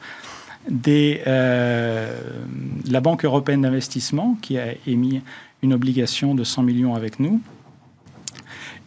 des, 0.69 1.23
euh, 1.27 2.19
la 2.91 3.01
Banque 3.01 3.25
européenne 3.25 3.63
d'investissement 3.63 4.37
qui 4.41 4.59
a 4.59 4.67
émis 4.87 5.23
une 5.63 5.73
obligation 5.73 6.35
de 6.35 6.45
100 6.45 6.63
millions 6.63 6.95
avec 6.95 7.21
nous. 7.21 7.41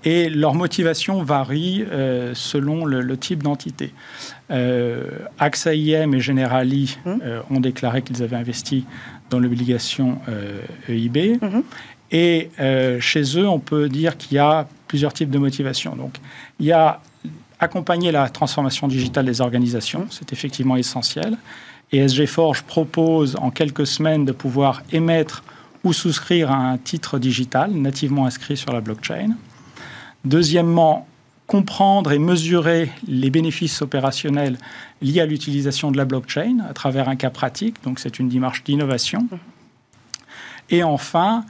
Et 0.06 0.30
leur 0.30 0.54
motivation 0.54 1.24
varie 1.24 1.84
euh, 1.92 2.34
selon 2.36 2.86
le, 2.86 3.18
type 3.18 3.42
d'entité. 3.42 3.92
Euh, 4.52 5.10
AXA 5.40 5.74
IM 5.74 6.14
et 6.14 6.20
Generali 6.20 6.98
mmh. 7.04 7.12
euh, 7.24 7.42
ont 7.50 7.60
déclaré 7.60 8.04
qu'ils 8.04 8.22
avaient 8.22 8.36
investi 8.36 8.86
dans 9.32 9.40
l'obligation 9.40 10.20
EIB. 10.88 11.18
E 11.18 11.46
mmh. 11.46 11.64
Et 12.12 12.50
chez 13.00 13.24
eux, 13.38 13.50
on 13.50 13.60
peut 13.60 13.90
dire 13.90 14.16
qu'il 14.16 14.36
y 14.36 14.38
a 14.38 14.68
plusieurs 14.88 15.12
types 15.12 15.32
de 15.32 15.40
motivations. 15.40 15.96
Donc, 15.96 16.18
il 16.60 16.68
y 16.68 16.72
a 16.72 17.02
accompagner 17.60 18.12
la 18.12 18.30
transformation 18.30 18.88
digitale 18.88 19.26
des 19.26 19.42
organisations, 19.42 20.08
c'est 20.10 20.34
effectivement 20.34 20.76
essentiel. 20.76 21.38
Et 21.92 22.08
SG 22.08 22.26
Forge 22.26 22.64
propose 22.64 23.36
en 23.40 23.52
quelques 23.52 23.88
semaines 23.88 24.26
de 24.26 24.32
pouvoir 24.32 24.84
émettre 24.92 25.44
ou 25.84 25.94
souscrire 25.94 26.52
à 26.52 26.58
un 26.58 26.78
titre 26.78 27.20
digital 27.20 27.72
nativement 27.72 28.26
inscrit 28.26 28.58
sur 28.58 28.74
la 28.74 28.82
blockchain. 28.82 29.36
Deuxièmement, 30.26 31.08
comprendre 31.48 32.12
et 32.12 32.20
mesurer 32.20 32.90
les 33.08 33.30
bénéfices 33.30 33.82
opérationnels 33.84 34.58
liés 35.02 35.22
à 35.22 35.26
l'utilisation 35.28 35.92
de 35.92 35.98
la 35.98 36.06
blockchain 36.06 36.58
à 36.68 36.74
travers 36.74 37.08
un 37.08 37.16
cas 37.16 37.30
pratique. 37.30 37.84
Donc 37.84 38.00
c'est 38.00 38.18
une 38.18 38.30
démarche 38.30 38.64
d'innovation. 38.64 39.28
Et 40.72 40.84
enfin, 40.84 41.46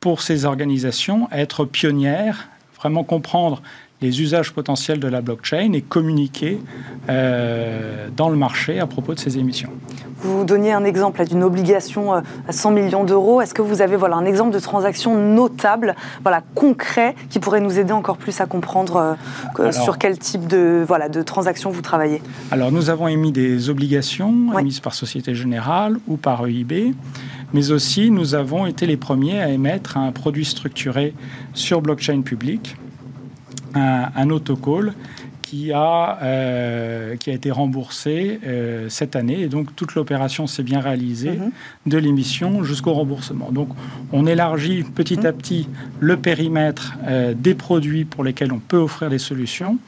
pour 0.00 0.22
ces 0.22 0.46
organisations, 0.46 1.28
être 1.30 1.66
pionnières, 1.66 2.48
vraiment 2.76 3.04
comprendre 3.04 3.62
les 4.04 4.20
usages 4.20 4.52
potentiels 4.52 5.00
de 5.00 5.08
la 5.08 5.22
blockchain 5.22 5.72
et 5.72 5.80
communiquer 5.80 6.60
euh, 7.08 8.08
dans 8.14 8.28
le 8.28 8.36
marché 8.36 8.78
à 8.78 8.86
propos 8.86 9.14
de 9.14 9.18
ces 9.18 9.38
émissions. 9.38 9.70
Vous 10.18 10.44
donniez 10.44 10.72
un 10.72 10.84
exemple 10.84 11.24
d'une 11.26 11.42
obligation 11.42 12.14
euh, 12.14 12.20
à 12.46 12.52
100 12.52 12.70
millions 12.72 13.04
d'euros. 13.04 13.40
Est-ce 13.40 13.54
que 13.54 13.62
vous 13.62 13.80
avez 13.80 13.96
voilà, 13.96 14.16
un 14.16 14.26
exemple 14.26 14.52
de 14.52 14.58
transaction 14.58 15.16
notable, 15.16 15.94
voilà, 16.22 16.42
concret, 16.54 17.14
qui 17.30 17.38
pourrait 17.38 17.62
nous 17.62 17.78
aider 17.78 17.92
encore 17.92 18.18
plus 18.18 18.40
à 18.42 18.46
comprendre 18.46 19.16
euh, 19.58 19.72
sur 19.72 19.96
quel 19.96 20.18
type 20.18 20.46
de, 20.46 20.84
voilà, 20.86 21.08
de 21.08 21.22
transaction 21.22 21.70
vous 21.70 21.82
travaillez? 21.82 22.20
Alors, 22.50 22.70
nous 22.70 22.90
avons 22.90 23.08
émis 23.08 23.32
des 23.32 23.70
obligations 23.70 24.58
émises 24.58 24.80
par 24.80 24.92
Société 24.92 25.34
Générale 25.34 25.96
ou 26.08 26.18
par 26.18 26.46
EIB, 26.46 26.94
mais 27.54 27.70
aussi 27.70 28.10
nous 28.10 28.34
avons 28.34 28.66
été 28.66 28.84
les 28.84 28.98
premiers 28.98 29.40
à 29.40 29.48
émettre 29.48 29.96
un 29.96 30.12
produit 30.12 30.44
structuré 30.44 31.14
sur 31.54 31.80
blockchain 31.80 32.20
public 32.20 32.76
un, 33.74 34.30
autocall 34.30 34.94
qui 35.42 35.72
a, 35.72 36.18
euh, 36.22 37.16
qui 37.16 37.30
a 37.30 37.32
été 37.32 37.50
remboursé 37.50 38.40
euh, 38.44 38.88
cette 38.88 39.14
année. 39.14 39.40
Et 39.40 39.48
donc, 39.48 39.74
toute 39.76 39.94
l'opération 39.94 40.46
s'est 40.46 40.62
bien 40.62 40.80
réalisée, 40.80 41.32
mhm. 41.32 41.50
de 41.86 41.98
l'émission 41.98 42.64
jusqu'au 42.64 42.92
remboursement. 42.92 43.52
Donc, 43.52 43.68
on 44.12 44.26
élargit 44.26 44.82
petit 44.82 45.26
à 45.26 45.32
mhm. 45.32 45.38
petit 45.38 45.68
le 46.00 46.16
périmètre 46.16 46.94
euh, 47.06 47.34
des 47.36 47.54
produits 47.54 48.04
pour 48.04 48.24
lesquels 48.24 48.52
on 48.52 48.58
peut 48.58 48.78
offrir 48.78 49.10
des 49.10 49.18
solutions 49.18 49.78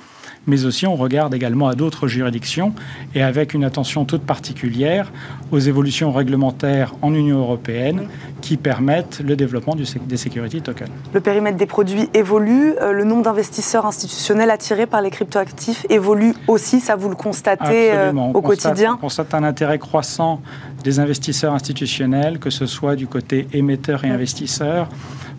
mais 0.47 0.65
aussi 0.65 0.87
on 0.87 0.97
regarde 0.97 1.35
également 1.35 1.69
à 1.69 1.75
d'autres 1.75 2.09
juridictions 2.09 2.73
et 3.15 3.23
avec 3.23 3.55
une 3.55 3.65
attention 3.65 4.05
toute 4.05 4.23
particulière 4.23 5.13
aux 5.51 5.59
évolutions 5.59 6.13
réglementaires 6.13 6.95
en 7.03 7.15
Union 7.15 7.39
européenne 7.39 8.09
qui 8.41 8.57
permettent 8.57 9.21
le 9.25 9.37
développement 9.37 9.75
des 9.75 10.17
security 10.17 10.61
tokens. 10.63 10.91
Le 11.13 11.21
périmètre 11.21 11.57
des 11.57 11.67
produits 11.67 12.09
évolue, 12.15 12.75
euh, 12.81 12.93
le 12.93 13.05
nombre 13.05 13.23
d'investisseurs 13.23 13.87
institutionnels 13.87 14.51
attirés 14.51 14.87
par 14.87 15.03
les 15.03 15.11
cryptoactifs 15.11 15.87
évolue 15.89 16.35
aussi, 16.47 16.81
ça 16.81 16.97
vous 16.97 17.09
le 17.09 17.17
constatez 17.17 17.93
euh, 17.93 18.13
au 18.13 18.43
quotidien. 18.43 18.95
On 18.95 18.99
constate 18.99 19.35
un 19.35 19.45
intérêt 19.45 19.79
croissant 19.79 20.41
des 20.85 21.01
investisseurs 21.01 21.55
institutionnels, 21.55 22.39
que 22.39 22.51
ce 22.51 22.67
soit 22.67 22.97
du 22.97 23.07
côté 23.07 23.49
émetteur 23.53 24.05
et 24.05 24.11
investisseur, 24.11 24.89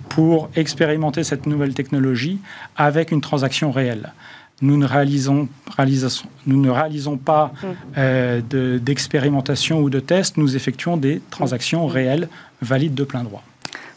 pour 0.10 0.50
expérimenter 0.56 1.24
cette 1.24 1.46
nouvelle 1.46 1.74
technologie 1.74 2.40
avec 2.76 3.12
une 3.12 3.22
transaction 3.22 3.72
réelle 3.72 4.14
nous 4.62 4.78
ne 4.78 4.86
réalisons, 4.86 5.48
nous 6.46 6.62
ne 6.62 6.70
réalisons 6.70 7.18
pas 7.18 7.52
mm. 7.62 7.68
euh, 7.98 8.78
d'expérimentation 8.80 9.80
ou 9.82 9.90
de 9.90 10.00
tests, 10.00 10.38
nous 10.38 10.56
effectuons 10.56 10.98
des 10.98 11.22
transactions 11.30 11.88
mm. 11.88 11.92
réelles, 11.92 12.30
valides 12.62 12.96
de 12.96 13.04
plein 13.04 13.24
droit. 13.24 13.44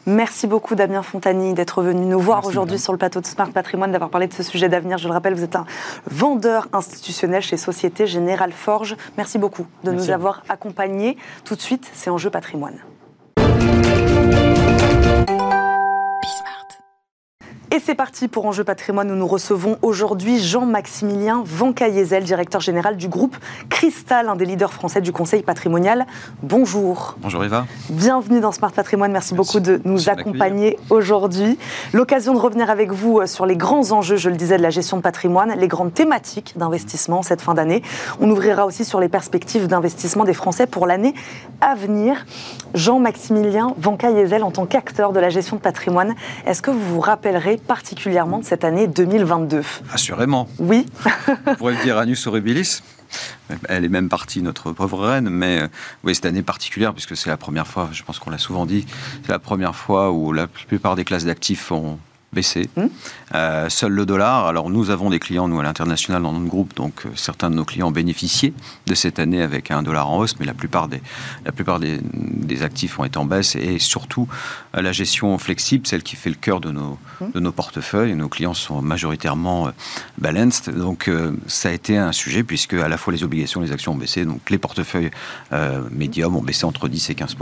Merci 0.06 0.46
beaucoup 0.46 0.74
Damien 0.74 1.02
Fontani 1.02 1.52
d'être 1.52 1.82
venu 1.82 2.06
nous 2.06 2.18
voir 2.18 2.46
aujourd'hui 2.46 2.78
sur 2.78 2.92
le 2.92 2.98
plateau 2.98 3.20
de 3.20 3.26
Smart 3.26 3.50
Patrimoine, 3.50 3.92
d'avoir 3.92 4.10
parlé 4.10 4.26
de 4.26 4.32
ce 4.32 4.42
sujet 4.42 4.68
d'avenir. 4.68 4.96
Je 4.96 5.06
le 5.06 5.12
rappelle, 5.12 5.34
vous 5.34 5.44
êtes 5.44 5.56
un 5.56 5.66
vendeur 6.10 6.68
institutionnel 6.72 7.42
chez 7.42 7.58
Société 7.58 8.06
Générale 8.06 8.52
Forge. 8.52 8.96
Merci 9.18 9.38
beaucoup 9.38 9.66
de 9.84 9.92
nous 9.92 10.10
avoir 10.10 10.42
accompagnés. 10.48 11.18
Tout 11.44 11.54
de 11.54 11.60
suite, 11.60 11.90
c'est 11.92 12.08
Enjeu 12.08 12.30
Patrimoine. 12.30 12.78
Et 17.72 17.78
c'est 17.78 17.94
parti 17.94 18.26
pour 18.26 18.46
Enjeu 18.46 18.64
Patrimoine 18.64 19.12
où 19.12 19.14
nous 19.14 19.28
recevons 19.28 19.78
aujourd'hui 19.80 20.40
Jean-Maximilien 20.40 21.44
Vancayezel, 21.46 22.24
directeur 22.24 22.60
général 22.60 22.96
du 22.96 23.06
groupe 23.06 23.36
Cristal, 23.68 24.28
un 24.28 24.34
des 24.34 24.44
leaders 24.44 24.72
français 24.72 25.00
du 25.00 25.12
conseil 25.12 25.44
patrimonial. 25.44 26.04
Bonjour. 26.42 27.14
Bonjour 27.20 27.44
Eva. 27.44 27.66
Bienvenue 27.88 28.40
dans 28.40 28.50
Smart 28.50 28.72
Patrimoine. 28.72 29.12
Merci, 29.12 29.36
beaucoup 29.36 29.60
de 29.60 29.80
nous 29.84 30.08
accompagner 30.08 30.80
aujourd'hui. 30.90 31.60
L'occasion 31.92 32.34
de 32.34 32.40
revenir 32.40 32.70
avec 32.70 32.90
vous 32.90 33.20
euh, 33.20 33.26
sur 33.26 33.46
les 33.46 33.56
grands 33.56 33.92
enjeux, 33.92 34.16
je 34.16 34.30
le 34.30 34.36
disais, 34.36 34.56
de 34.56 34.62
la 34.62 34.70
gestion 34.70 34.96
de 34.96 35.02
patrimoine, 35.02 35.54
les 35.56 35.68
grandes 35.68 35.94
thématiques 35.94 36.54
d'investissement 36.56 37.22
cette 37.22 37.40
fin 37.40 37.54
d'année. 37.54 37.84
On 38.20 38.28
ouvrira 38.28 38.66
aussi 38.66 38.84
sur 38.84 38.98
les 38.98 39.08
perspectives 39.08 39.68
d'investissement 39.68 40.24
des 40.24 40.34
Français 40.34 40.66
pour 40.66 40.88
l'année 40.88 41.14
à 41.60 41.76
venir. 41.76 42.26
Jean-Maximilien 42.74 43.74
Vancayezel, 43.78 44.42
en 44.42 44.50
tant 44.50 44.66
qu'acteur 44.66 45.12
de 45.12 45.20
la 45.20 45.28
gestion 45.28 45.54
de 45.54 45.62
patrimoine, 45.62 46.16
est-ce 46.46 46.62
que 46.62 46.72
vous 46.72 46.80
vous 46.80 47.00
rappellerez 47.00 47.59
particulièrement 47.66 48.38
de 48.38 48.44
cette 48.44 48.64
année 48.64 48.86
2022 48.86 49.62
Assurément. 49.92 50.48
Oui. 50.58 50.86
On 51.46 51.54
pourrait 51.54 51.74
le 51.74 51.82
dire 51.82 51.98
Anus 51.98 52.26
Horribilis. 52.26 52.82
Elle 53.68 53.84
est 53.84 53.88
même 53.88 54.08
partie, 54.08 54.42
notre 54.42 54.72
pauvre 54.72 55.06
reine, 55.08 55.28
mais 55.28 55.62
euh, 55.62 55.68
oui, 56.04 56.14
cette 56.14 56.26
année 56.26 56.42
particulière, 56.42 56.92
puisque 56.92 57.16
c'est 57.16 57.28
la 57.28 57.36
première 57.36 57.66
fois, 57.66 57.88
je 57.92 58.04
pense 58.04 58.20
qu'on 58.20 58.30
l'a 58.30 58.38
souvent 58.38 58.66
dit, 58.66 58.86
c'est 59.22 59.32
la 59.32 59.40
première 59.40 59.74
fois 59.74 60.12
où 60.12 60.32
la 60.32 60.46
plupart 60.46 60.94
des 60.94 61.04
classes 61.04 61.24
d'actifs 61.24 61.72
ont 61.72 61.98
baissé. 62.32 62.68
Mmh. 62.76 62.82
Euh, 63.34 63.68
seul 63.68 63.92
le 63.92 64.06
dollar. 64.06 64.46
Alors 64.46 64.70
nous 64.70 64.90
avons 64.90 65.10
des 65.10 65.18
clients, 65.18 65.48
nous 65.48 65.58
à 65.58 65.62
l'international 65.62 66.22
dans 66.22 66.32
notre 66.32 66.46
groupe, 66.46 66.74
donc 66.76 67.04
euh, 67.04 67.08
certains 67.16 67.50
de 67.50 67.56
nos 67.56 67.64
clients 67.64 67.88
ont 67.88 67.92
bénéficié 67.92 68.54
de 68.86 68.94
cette 68.94 69.18
année 69.18 69.42
avec 69.42 69.70
un 69.70 69.82
dollar 69.82 70.08
en 70.08 70.18
hausse, 70.18 70.36
mais 70.38 70.46
la 70.46 70.54
plupart 70.54 70.86
des, 70.86 71.02
la 71.44 71.52
plupart 71.52 71.80
des, 71.80 72.00
actifs 72.62 72.98
ont 72.98 73.04
été 73.04 73.16
en 73.16 73.24
baisse 73.24 73.56
et 73.56 73.78
surtout 73.78 74.28
euh, 74.76 74.82
la 74.82 74.92
gestion 74.92 75.38
flexible, 75.38 75.86
celle 75.86 76.02
qui 76.02 76.14
fait 76.14 76.28
le 76.28 76.36
cœur 76.36 76.60
de 76.60 76.70
nos, 76.70 76.98
mmh. 77.20 77.30
de 77.34 77.40
nos 77.40 77.52
portefeuilles. 77.52 78.14
Nos 78.14 78.28
clients 78.28 78.54
sont 78.54 78.82
majoritairement 78.82 79.70
balanced, 80.18 80.76
donc 80.76 81.10
ça 81.46 81.70
a 81.70 81.72
été 81.72 81.96
un 81.96 82.12
sujet 82.12 82.42
puisque 82.42 82.74
à 82.74 82.88
la 82.88 82.96
fois 82.96 83.12
les 83.12 83.24
obligations 83.24 83.62
et 83.62 83.66
les 83.66 83.72
actions 83.72 83.92
ont 83.92 83.96
baissé, 83.96 84.24
donc 84.24 84.50
les 84.50 84.58
portefeuilles 84.58 85.10
médiums 85.90 86.36
ont 86.36 86.42
baissé 86.42 86.66
entre 86.66 86.88
10 86.88 87.10
et 87.10 87.14
15 87.14 87.36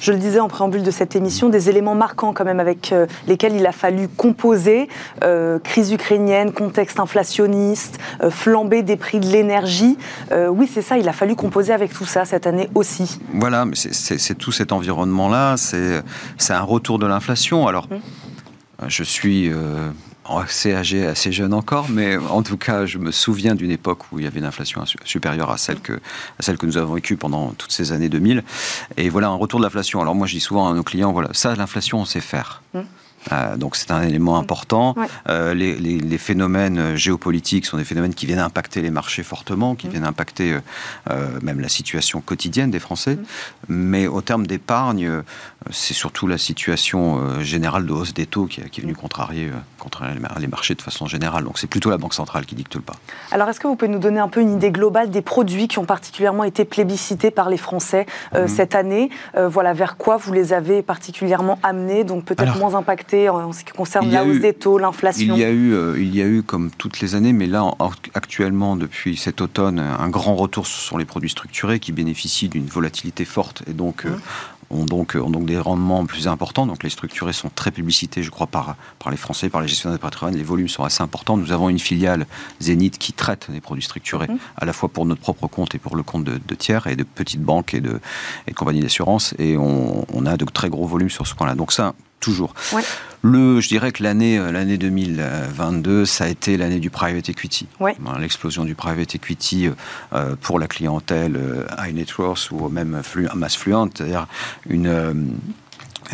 Je 0.00 0.12
le 0.12 0.18
disais 0.18 0.40
en 0.40 0.48
préambule 0.48 0.82
de 0.82 0.90
cette 0.90 1.16
émission, 1.16 1.48
des 1.48 1.70
éléments 1.70 1.94
marquants 1.94 2.32
quand 2.32 2.44
même 2.44 2.60
avec 2.60 2.94
lesquels 3.26 3.54
il 3.54 3.66
a 3.66 3.72
fallu 3.72 4.08
composer. 4.16 4.88
crise 5.64 5.92
ukrainienne, 5.92 6.52
contexte 6.52 7.00
inflationniste, 7.00 7.98
flambée 8.30 8.82
des 8.82 8.96
prix 8.96 9.20
de 9.20 9.26
l'énergie. 9.26 9.96
oui, 10.30 10.68
c'est 10.72 10.82
ça, 10.82 10.98
il 10.98 11.08
a 11.08 11.12
fallu 11.12 11.34
composer 11.34 11.72
avec 11.72 11.92
tout 11.92 12.04
ça 12.04 12.24
cette 12.24 12.46
année 12.46 12.68
aussi. 12.74 13.20
Voilà, 13.34 13.64
mais 13.64 13.76
c'est 13.76 14.34
tout 14.34 14.52
cet 14.52 14.72
environnement-là, 14.72 15.56
c'est 15.56 16.52
un 16.52 16.62
retour 16.62 16.98
de 16.98 17.06
l'inflation. 17.06 17.66
Alors, 17.66 17.88
mmh. 17.90 18.88
je 18.88 19.02
suis 19.02 19.50
assez 20.24 20.74
âgé, 20.74 21.06
assez 21.06 21.32
jeune 21.32 21.52
encore, 21.52 21.88
mais 21.90 22.16
en 22.16 22.42
tout 22.42 22.56
cas, 22.56 22.86
je 22.86 22.98
me 22.98 23.10
souviens 23.10 23.54
d'une 23.54 23.70
époque 23.70 24.12
où 24.12 24.18
il 24.18 24.24
y 24.24 24.28
avait 24.28 24.38
une 24.38 24.44
inflation 24.44 24.82
supérieure 25.04 25.50
à 25.50 25.58
celle 25.58 25.80
que, 25.80 25.94
à 25.94 26.42
celle 26.42 26.58
que 26.58 26.66
nous 26.66 26.76
avons 26.76 26.94
vécue 26.94 27.16
pendant 27.16 27.52
toutes 27.52 27.72
ces 27.72 27.92
années 27.92 28.08
2000. 28.08 28.42
Et 28.96 29.08
voilà, 29.08 29.28
un 29.28 29.34
retour 29.34 29.58
de 29.58 29.64
l'inflation. 29.64 30.00
Alors 30.00 30.14
moi, 30.14 30.26
je 30.26 30.34
dis 30.34 30.40
souvent 30.40 30.68
à 30.68 30.74
nos 30.74 30.82
clients, 30.82 31.12
voilà, 31.12 31.30
ça, 31.32 31.54
l'inflation, 31.54 31.98
on 31.98 32.04
sait 32.04 32.20
faire. 32.20 32.62
Mmh. 32.74 32.80
Euh, 33.30 33.56
donc 33.56 33.76
c'est 33.76 33.90
un 33.90 34.02
élément 34.02 34.38
important. 34.38 34.94
Euh, 35.28 35.54
les, 35.54 36.18
phénomènes 36.18 36.94
géopolitiques 36.96 37.66
sont 37.66 37.76
des 37.76 37.84
phénomènes 37.84 38.14
qui 38.14 38.26
viennent 38.26 38.38
impacter 38.38 38.80
les 38.80 38.90
marchés 38.90 39.22
fortement, 39.22 39.74
qui 39.74 39.86
mmh. 39.86 39.90
viennent 39.90 40.04
impacter 40.04 40.58
euh, 41.10 41.28
même 41.42 41.60
la 41.60 41.68
situation 41.68 42.20
quotidienne 42.20 42.70
des 42.70 42.78
Français. 42.78 43.16
Mmh. 43.16 43.24
Mais 43.68 44.06
au 44.06 44.20
terme 44.20 44.46
d'épargne, 44.46 45.22
c'est 45.70 45.94
surtout 45.94 46.26
la 46.26 46.38
situation 46.38 47.40
générale 47.40 47.86
de 47.86 47.92
hausse 47.92 48.14
des 48.14 48.26
taux 48.26 48.46
qui, 48.46 48.60
est 48.60 48.80
venue 48.80 48.94
contrarier, 48.94 49.50
contrarier, 49.78 50.18
les 50.38 50.46
marchés 50.46 50.74
de 50.74 50.82
façon 50.82 51.06
générale. 51.06 51.44
Donc 51.44 51.58
c'est 51.58 51.66
plutôt 51.66 51.90
la 51.90 51.98
Banque 51.98 52.14
centrale 52.14 52.46
qui 52.46 52.54
dicte 52.54 52.74
le 52.74 52.82
pas. 52.82 52.94
Alors 53.30 53.48
est-ce 53.48 53.60
que 53.60 53.66
vous 53.66 53.76
pouvez 53.76 53.90
nous 53.90 53.98
donner 53.98 54.20
un 54.20 54.28
peu 54.28 54.40
une 54.40 54.54
idée 54.54 54.70
globale 54.70 55.10
des 55.10 55.22
produits 55.22 55.68
qui 55.68 55.78
ont 55.78 55.84
particulièrement 55.84 56.44
été 56.44 56.64
plébiscités 56.64 57.30
par 57.30 57.48
les 57.48 57.56
Français 57.56 58.06
cette 58.46 58.74
année? 58.74 59.10
Voilà, 59.36 59.72
vers 59.72 59.96
quoi 59.96 60.16
vous 60.16 60.32
les 60.32 60.52
avez 60.52 60.82
particulièrement 60.82 61.58
amenés, 61.62 62.04
donc 62.04 62.24
peut-être 62.24 62.56
moins 62.58 62.74
impactés 62.74 63.11
en 63.14 63.52
ce 63.52 63.64
qui 63.64 63.72
concerne 63.72 64.10
la 64.10 64.24
hausse 64.24 64.40
des 64.40 64.52
taux, 64.52 64.78
l'inflation 64.78 65.34
il, 65.34 65.40
y 65.40 65.44
a 65.44 65.50
eu, 65.50 65.72
euh, 65.72 66.00
il 66.00 66.14
y 66.14 66.22
a 66.22 66.26
eu, 66.26 66.42
comme 66.42 66.70
toutes 66.70 67.00
les 67.00 67.14
années, 67.14 67.32
mais 67.32 67.46
là, 67.46 67.70
actuellement, 68.14 68.76
depuis 68.76 69.16
cet 69.16 69.40
automne, 69.40 69.78
un 69.78 70.08
grand 70.08 70.34
retour 70.34 70.66
sur 70.66 70.98
les 70.98 71.04
produits 71.04 71.30
structurés 71.30 71.80
qui 71.80 71.92
bénéficient 71.92 72.48
d'une 72.48 72.66
volatilité 72.66 73.24
forte 73.24 73.62
et 73.68 73.72
donc 73.72 74.06
euh, 74.06 74.10
ont 74.70 74.84
donc, 74.84 75.16
ont 75.20 75.30
donc 75.30 75.44
des 75.44 75.58
rendements 75.58 76.06
plus 76.06 76.28
importants. 76.28 76.66
Donc 76.66 76.82
les 76.82 76.90
structurés 76.90 77.32
sont 77.32 77.50
très 77.54 77.70
publicités, 77.70 78.22
je 78.22 78.30
crois, 78.30 78.46
par, 78.46 78.76
par 78.98 79.10
les 79.10 79.16
Français, 79.16 79.48
par 79.48 79.60
les 79.60 79.68
gestionnaires 79.68 79.98
de 79.98 80.02
patrimoine. 80.02 80.34
Les 80.34 80.42
volumes 80.42 80.68
sont 80.68 80.84
assez 80.84 81.02
importants. 81.02 81.36
Nous 81.36 81.52
avons 81.52 81.68
une 81.68 81.78
filiale 81.78 82.26
Zénith 82.60 82.98
qui 82.98 83.12
traite 83.12 83.50
des 83.50 83.60
produits 83.60 83.84
structurés, 83.84 84.28
mmh. 84.28 84.38
à 84.56 84.64
la 84.64 84.72
fois 84.72 84.88
pour 84.88 85.04
notre 85.04 85.20
propre 85.20 85.46
compte 85.46 85.74
et 85.74 85.78
pour 85.78 85.96
le 85.96 86.02
compte 86.02 86.24
de, 86.24 86.54
tiers 86.54 86.86
et 86.86 86.96
de 86.96 87.04
petites 87.04 87.42
banques 87.42 87.74
et 87.74 87.80
de, 87.80 88.00
et 88.46 88.52
de 88.52 88.56
compagnies 88.56 88.80
d'assurance. 88.80 89.34
Et 89.38 89.56
on, 89.56 90.06
on, 90.12 90.26
a 90.26 90.36
de 90.36 90.44
très 90.44 90.70
gros 90.70 90.86
volumes 90.86 91.10
sur 91.10 91.26
ce 91.26 91.34
point-là. 91.34 91.54
Donc 91.54 91.72
ça, 91.72 91.94
toujours. 92.22 92.54
Le, 93.22 93.60
je 93.60 93.68
dirais 93.68 93.92
que 93.92 94.02
l'année 94.02 94.38
euh, 94.38 94.50
l'année 94.50 94.78
2022, 94.78 96.06
ça 96.06 96.24
a 96.24 96.28
été 96.28 96.56
l'année 96.56 96.80
du 96.80 96.90
private 96.90 97.28
equity. 97.28 97.66
L'explosion 98.18 98.64
du 98.64 98.74
private 98.74 99.14
equity 99.14 99.66
euh, 99.66 99.72
euh, 100.14 100.36
pour 100.40 100.58
la 100.58 100.66
clientèle 100.66 101.38
high 101.78 101.94
net 101.94 102.16
worth 102.16 102.50
ou 102.50 102.68
même 102.68 103.02
mass 103.34 103.56
fluente, 103.56 103.98
c'est-à-dire 103.98 104.26
une 104.68 105.36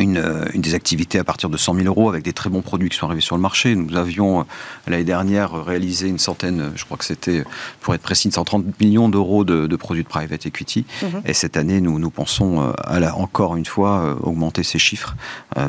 euh, 0.01 0.45
une, 0.53 0.61
des 0.61 0.73
activités 0.73 1.19
à 1.19 1.23
partir 1.23 1.49
de 1.49 1.57
100 1.57 1.75
000 1.75 1.87
euros 1.87 2.09
avec 2.09 2.23
des 2.23 2.33
très 2.33 2.49
bons 2.49 2.61
produits 2.61 2.89
qui 2.89 2.97
sont 2.97 3.05
arrivés 3.05 3.21
sur 3.21 3.35
le 3.35 3.41
marché. 3.41 3.75
Nous 3.75 3.95
avions 3.95 4.41
euh, 4.41 4.43
l'année 4.87 5.03
dernière 5.03 5.63
réalisé 5.65 6.07
une 6.07 6.19
centaine, 6.19 6.71
je 6.75 6.85
crois 6.85 6.97
que 6.97 7.05
c'était, 7.05 7.43
pour 7.81 7.93
être 7.93 8.01
précis, 8.01 8.31
130 8.31 8.79
millions 8.79 9.09
d'euros 9.09 9.43
de, 9.43 9.75
produits 9.75 10.03
de 10.03 10.07
private 10.07 10.45
equity. 10.45 10.85
Mhm. 11.01 11.21
Et 11.25 11.33
cette 11.33 11.57
année, 11.57 11.81
nous, 11.81 11.99
nous 11.99 12.09
pensons 12.09 12.61
euh, 12.61 12.71
à 12.83 12.99
la, 12.99 13.15
encore 13.15 13.55
une 13.55 13.65
fois 13.65 14.17
augmenter 14.21 14.63
ces 14.63 14.79
chiffres 14.79 15.15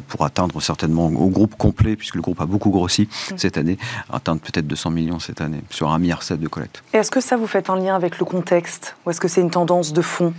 pour 0.09 0.25
atteindre 0.25 0.61
certainement 0.61 1.07
au 1.07 1.29
groupe 1.29 1.57
complet, 1.57 1.97
puisque 1.97 2.15
le 2.15 2.23
groupe 2.23 2.41
a 2.41 2.47
beaucoup 2.47 2.71
grossi 2.71 3.09
mhm. 3.31 3.39
cette 3.39 3.59
année, 3.59 3.79
atteindre 4.13 4.41
peut-être 4.41 4.67
200 4.67 4.91
millions 4.91 5.19
cette 5.19 5.41
année 5.41 5.63
sur 5.71 5.91
un 5.91 5.99
milliard 5.99 6.21
de 6.29 6.49
collecte. 6.49 6.83
Est-ce 6.93 7.11
que 7.11 7.21
ça 7.21 7.37
vous 7.37 7.47
fait 7.47 7.71
un 7.71 7.77
lien 7.77 7.97
avec 7.97 8.19
le 8.19 8.25
contexte? 8.25 8.97
Ou 9.05 9.11
est-ce 9.11 9.21
que 9.21 9.29
c'est 9.29 9.41
une 9.41 9.51
tendance 9.51 9.93
de 9.93 10.03
fond? 10.03 10.33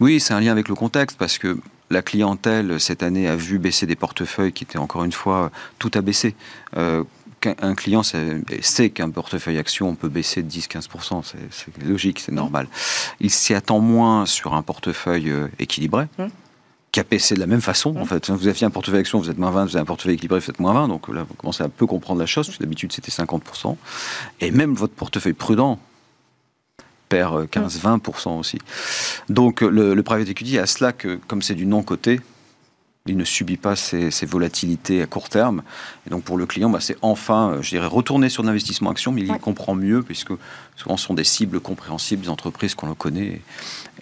Oui, 0.00 0.20
c'est 0.20 0.34
un 0.34 0.40
lien 0.40 0.52
avec 0.52 0.68
le 0.68 0.74
contexte 0.74 1.16
parce 1.18 1.38
que 1.38 1.58
la 1.92 2.02
clientèle, 2.02 2.80
cette 2.80 3.02
année, 3.02 3.28
a 3.28 3.36
vu 3.36 3.58
baisser 3.58 3.86
des 3.86 3.96
portefeuilles 3.96 4.52
qui 4.52 4.64
étaient, 4.64 4.78
encore 4.78 5.04
une 5.04 5.12
fois, 5.12 5.50
tout 5.78 5.90
a 5.94 6.00
baissé. 6.00 6.34
Euh, 6.76 7.04
un 7.60 7.74
client 7.74 8.02
sait, 8.02 8.90
qu'un 8.90 9.10
portefeuille 9.10 9.58
action 9.58 9.94
peut 9.94 10.08
baisser 10.08 10.42
de 10.42 10.50
10-15%, 10.50 11.22
c'est 11.50 11.84
logique, 11.84 12.20
c'est 12.20 12.32
normal. 12.32 12.68
Il 13.20 13.30
s'y 13.30 13.52
attend 13.54 13.80
moins 13.80 14.26
sur 14.26 14.54
un 14.54 14.62
portefeuille 14.62 15.30
euh, 15.30 15.48
équilibré. 15.58 16.06
Mmh. 16.18 16.26
qui 16.92 17.00
a 17.00 17.04
baissé 17.04 17.34
de 17.34 17.40
la 17.40 17.46
même 17.46 17.60
façon. 17.60 17.96
En 17.96 18.04
mmh. 18.04 18.06
fait, 18.06 18.30
vous 18.30 18.48
aviez 18.48 18.66
un 18.66 18.70
portefeuille 18.70 19.00
action, 19.00 19.18
vous 19.18 19.30
êtes 19.30 19.38
moins 19.38 19.50
20, 19.50 19.64
vous 19.64 19.76
avez 19.76 19.82
un 19.82 19.86
portefeuille 19.86 20.14
équilibré, 20.14 20.38
vous 20.38 20.50
êtes 20.50 20.60
moins 20.60 20.74
20. 20.74 20.88
Donc 20.88 21.08
là, 21.08 21.24
vous 21.28 21.34
commencez 21.34 21.64
à 21.64 21.68
peu 21.68 21.86
comprendre 21.86 22.20
la 22.20 22.26
chose, 22.26 22.56
d'habitude 22.60 22.92
c'était 22.92 23.10
50%. 23.10 23.76
Et 24.40 24.50
même 24.50 24.74
votre 24.74 24.94
portefeuille 24.94 25.32
prudent, 25.32 25.80
perd 27.12 27.44
15-20% 27.46 28.00
euh, 28.28 28.38
aussi. 28.38 28.58
Donc 29.28 29.60
le, 29.60 29.94
le, 29.94 30.02
private 30.02 30.28
equity 30.28 30.58
a 30.58 30.66
cela 30.66 30.92
que, 30.92 31.18
comme 31.28 31.42
c'est 31.42 31.54
du 31.54 31.66
non-coté, 31.66 32.20
il 33.06 33.16
ne 33.16 33.24
subit 33.24 33.56
pas 33.56 33.74
ces, 33.74 34.10
volatilités 34.26 35.02
à 35.02 35.06
court 35.06 35.28
terme. 35.28 35.62
Et 36.06 36.10
donc 36.10 36.22
pour 36.22 36.38
le 36.38 36.46
client, 36.46 36.70
bah, 36.70 36.78
c'est 36.80 36.96
enfin, 37.02 37.50
euh, 37.50 37.62
je 37.62 37.70
dirais, 37.70 37.86
retourner 37.86 38.28
sur 38.28 38.42
l'investissement 38.42 38.90
action, 38.90 39.12
mais 39.12 39.22
il 39.22 39.38
comprend 39.38 39.74
mieux, 39.74 40.02
puisque 40.02 40.32
souvent 40.76 40.96
ce 40.96 41.06
sont 41.06 41.14
des 41.14 41.24
cibles 41.24 41.60
compréhensibles 41.60 42.22
des 42.22 42.28
entreprises 42.28 42.74
qu'on 42.74 42.88
le 42.88 42.94
connaît. 42.94 43.40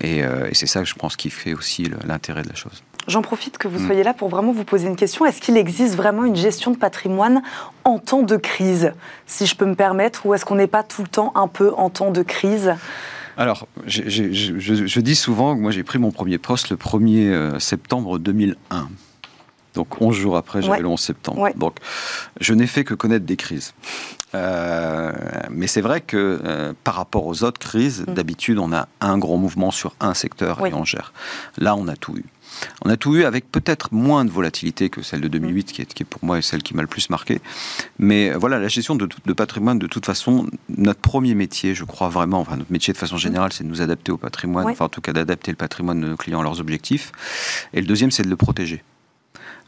Et, 0.00 0.22
euh, 0.22 0.48
et 0.50 0.54
c'est 0.54 0.66
ça, 0.66 0.84
je 0.84 0.94
pense, 0.94 1.16
qui 1.16 1.30
fait 1.30 1.54
aussi 1.54 1.90
l'intérêt 2.04 2.42
de 2.42 2.48
la 2.48 2.54
chose. 2.54 2.82
J'en 3.08 3.22
profite 3.22 3.58
que 3.58 3.68
vous 3.68 3.80
mm. 3.80 3.86
soyez 3.86 4.02
là 4.02 4.14
pour 4.14 4.28
vraiment 4.28 4.52
vous 4.52 4.64
poser 4.64 4.86
une 4.86 4.96
question. 4.96 5.24
Est-ce 5.24 5.40
qu'il 5.40 5.56
existe 5.56 5.94
vraiment 5.94 6.24
une 6.24 6.36
gestion 6.36 6.70
de 6.70 6.76
patrimoine 6.76 7.42
en 7.84 7.98
temps 7.98 8.22
de 8.22 8.36
crise, 8.36 8.92
si 9.26 9.46
je 9.46 9.56
peux 9.56 9.66
me 9.66 9.74
permettre, 9.74 10.26
ou 10.26 10.34
est-ce 10.34 10.44
qu'on 10.44 10.56
n'est 10.56 10.66
pas 10.66 10.82
tout 10.82 11.02
le 11.02 11.08
temps 11.08 11.32
un 11.34 11.48
peu 11.48 11.72
en 11.74 11.90
temps 11.90 12.10
de 12.10 12.22
crise? 12.22 12.74
Alors, 13.36 13.66
je, 13.86 15.00
dis 15.00 15.14
souvent 15.14 15.56
que 15.56 15.60
moi 15.60 15.70
j'ai 15.70 15.82
pris 15.82 15.98
mon 15.98 16.10
premier 16.10 16.36
poste 16.36 16.68
le 16.68 16.76
1er 16.76 17.28
euh, 17.28 17.58
septembre 17.58 18.18
2001. 18.18 18.88
Donc 19.74 20.02
11 20.02 20.14
jours 20.14 20.36
après, 20.36 20.62
j'avais 20.62 20.80
le 20.80 20.88
11 20.88 21.00
septembre. 21.00 21.48
Donc 21.56 21.76
je 22.40 22.54
n'ai 22.54 22.66
fait 22.66 22.84
que 22.84 22.94
connaître 22.94 23.24
des 23.24 23.36
crises. 23.36 23.72
Euh, 24.34 25.12
mais 25.50 25.66
c'est 25.66 25.80
vrai 25.80 26.00
que 26.00 26.40
euh, 26.44 26.72
par 26.84 26.94
rapport 26.94 27.26
aux 27.26 27.42
autres 27.42 27.58
crises, 27.58 28.04
mm. 28.06 28.14
d'habitude 28.14 28.58
on 28.58 28.72
a 28.72 28.88
un 29.00 29.16
gros 29.18 29.38
mouvement 29.38 29.70
sur 29.70 29.94
un 30.00 30.14
secteur 30.14 30.64
et 30.66 30.74
on 30.74 30.84
gère. 30.84 31.12
Là, 31.56 31.74
on 31.76 31.88
a 31.88 31.96
tout 31.96 32.16
eu. 32.16 32.24
On 32.84 32.90
a 32.90 32.96
tout 32.96 33.16
eu 33.16 33.24
avec 33.24 33.50
peut-être 33.50 33.92
moins 33.92 34.24
de 34.24 34.30
volatilité 34.30 34.90
que 34.90 35.02
celle 35.02 35.20
de 35.20 35.28
2008, 35.28 35.72
qui 35.72 35.82
est, 35.82 35.92
qui 35.92 36.02
est 36.02 36.06
pour 36.06 36.24
moi 36.24 36.40
celle 36.42 36.62
qui 36.62 36.74
m'a 36.74 36.82
le 36.82 36.88
plus 36.88 37.10
marqué. 37.10 37.40
Mais 37.98 38.30
voilà, 38.30 38.58
la 38.58 38.68
gestion 38.68 38.94
de, 38.94 39.32
patrimoine, 39.32 39.78
de 39.78 39.86
toute 39.86 40.06
façon, 40.06 40.46
notre 40.76 41.00
premier 41.00 41.34
métier, 41.34 41.74
je 41.74 41.84
crois 41.84 42.08
vraiment, 42.08 42.40
enfin 42.40 42.56
notre 42.56 42.72
métier 42.72 42.92
de 42.92 42.98
façon 42.98 43.16
générale, 43.16 43.52
c'est 43.52 43.64
de 43.64 43.68
nous 43.68 43.82
adapter 43.82 44.12
au 44.12 44.16
patrimoine, 44.16 44.66
enfin 44.66 44.86
en 44.86 44.88
tout 44.88 45.00
cas 45.00 45.12
d'adapter 45.12 45.50
le 45.50 45.56
patrimoine 45.56 46.00
de 46.00 46.08
nos 46.08 46.16
clients 46.16 46.40
à 46.40 46.42
leurs 46.42 46.60
objectifs. 46.60 47.12
Et 47.72 47.80
le 47.80 47.86
deuxième, 47.86 48.10
c'est 48.10 48.22
de 48.22 48.30
le 48.30 48.36
protéger. 48.36 48.82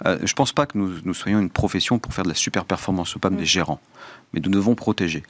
Euh, 0.07 0.19
je 0.23 0.33
ne 0.33 0.37
pense 0.37 0.53
pas 0.53 0.67
que 0.67 0.77
nous, 0.77 0.93
nous, 1.05 1.15
soyons 1.15 1.39
une 1.39 1.51
profession 1.51 1.99
pour 1.99 2.13
faire 2.13 2.25
de 2.25 2.31
la 2.31 2.35
super 2.35 2.65
performance, 2.65 3.15
ou 3.15 3.19
pas 3.19 3.31
des 3.31 3.45
gérants 3.45 3.81
mais 4.33 4.41
nous 4.41 4.51
devons 4.51 4.75
protéger. 4.75 5.23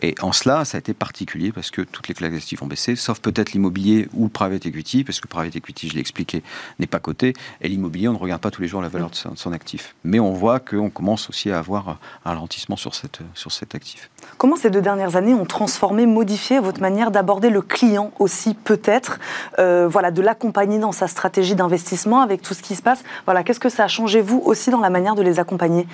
Et 0.00 0.14
en 0.20 0.32
cela, 0.32 0.64
ça 0.64 0.76
a 0.76 0.80
été 0.80 0.94
particulier 0.94 1.52
parce 1.52 1.70
que 1.70 1.82
toutes 1.82 2.08
les 2.08 2.14
classes 2.14 2.32
d'actifs 2.32 2.62
ont 2.62 2.66
baissé, 2.66 2.96
sauf 2.96 3.20
peut-être 3.20 3.52
l'immobilier 3.52 4.08
ou 4.14 4.24
le 4.24 4.30
private 4.30 4.66
equity, 4.66 5.04
parce 5.04 5.20
que 5.20 5.26
le 5.26 5.30
private 5.30 5.56
equity, 5.56 5.88
je 5.88 5.94
l'ai 5.94 6.00
expliqué, 6.00 6.42
n'est 6.78 6.86
pas 6.86 6.98
coté, 6.98 7.32
et 7.60 7.68
l'immobilier, 7.68 8.08
on 8.08 8.12
ne 8.12 8.18
regarde 8.18 8.40
pas 8.40 8.50
tous 8.50 8.62
les 8.62 8.68
jours 8.68 8.82
la 8.82 8.88
valeur 8.88 9.10
de 9.10 9.16
son, 9.16 9.52
actif. 9.52 9.94
Mais 10.04 10.18
on 10.18 10.32
voit 10.32 10.60
qu'on 10.60 10.88
commence 10.88 11.28
aussi 11.28 11.50
à 11.50 11.58
avoir 11.58 11.88
un 11.88 11.96
ralentissement 12.24 12.76
sur, 12.76 12.94
cette, 12.94 13.18
sur 13.34 13.52
cet 13.52 13.74
actif. 13.74 14.08
Comment 14.38 14.56
ces 14.56 14.70
deux 14.70 14.80
dernières 14.80 15.16
années 15.16 15.34
ont 15.34 15.44
transformé, 15.44 16.06
modifié 16.06 16.58
votre 16.58 16.80
manière 16.80 17.10
d'aborder 17.10 17.50
le 17.50 17.60
client 17.60 18.12
aussi, 18.18 18.54
peut-être, 18.54 19.18
euh, 19.58 19.88
voilà, 19.88 20.10
de 20.10 20.22
l'accompagner 20.22 20.78
dans 20.78 20.92
sa 20.92 21.06
stratégie 21.06 21.54
d'investissement 21.54 22.22
avec 22.22 22.40
tout 22.40 22.54
ce 22.54 22.62
qui 22.62 22.76
se 22.76 22.82
passe 22.82 23.02
Voilà, 23.26 23.42
qu'est-ce 23.42 23.60
que 23.60 23.68
ça 23.68 23.84
a 23.84 23.88
changé, 23.88 24.11
vous 24.20 24.42
aussi, 24.44 24.70
dans 24.70 24.80
la 24.80 24.90
manière 24.90 25.14
de 25.14 25.22
les 25.22 25.38
accompagner? 25.38 25.86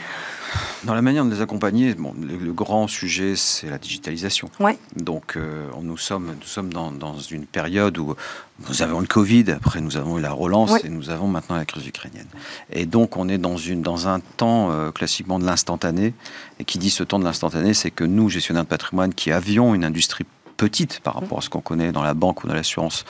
Dans 0.84 0.94
la 0.94 1.02
manière 1.02 1.24
de 1.24 1.30
les 1.30 1.42
accompagner, 1.42 1.94
bon, 1.94 2.14
le, 2.18 2.52
grand 2.52 2.86
sujet, 2.86 3.34
c'est 3.36 3.68
la 3.68 3.78
digitalisation. 3.78 4.50
Donc, 4.96 5.36
euh, 5.36 5.66
nous 5.82 5.98
sommes, 5.98 6.34
nous 6.40 6.46
sommes 6.46 6.72
dans, 6.72 7.18
une 7.30 7.46
période 7.46 7.98
où 7.98 8.14
nous 8.68 8.82
avons 8.82 9.00
le 9.00 9.06
Covid, 9.06 9.50
après 9.50 9.80
nous 9.80 9.96
avons 9.96 10.18
eu 10.18 10.22
la 10.22 10.32
relance 10.32 10.84
et 10.84 10.88
nous 10.88 11.10
avons 11.10 11.26
maintenant 11.26 11.56
la 11.56 11.64
crise 11.64 11.86
ukrainienne. 11.86 12.28
Et 12.72 12.86
donc, 12.86 13.16
on 13.16 13.28
est 13.28 13.38
dans, 13.38 13.56
une, 13.56 13.82
dans 13.82 14.08
un 14.08 14.20
temps 14.20 14.70
euh, 14.70 14.90
classiquement 14.90 15.38
de 15.38 15.44
l'instantané. 15.44 16.14
Et 16.60 16.64
qui 16.64 16.78
dit 16.78 16.90
ce 16.90 17.04
temps 17.04 17.18
de 17.18 17.24
l'instantané, 17.24 17.74
c'est 17.74 17.90
que 17.90 18.04
nous, 18.04 18.28
gestionnaires 18.28 18.64
de 18.64 18.68
patrimoine, 18.68 19.12
qui 19.14 19.32
avions 19.32 19.74
une 19.74 19.84
industrie 19.84 20.24
petite 20.58 21.00
par 21.00 21.14
rapport 21.14 21.38
à 21.38 21.40
ce 21.40 21.48
qu'on 21.48 21.62
connaît 21.62 21.92
dans 21.92 22.02
la 22.02 22.12
banque 22.12 22.44
ou 22.44 22.48
dans 22.48 22.52
l'assurance, 22.52 23.06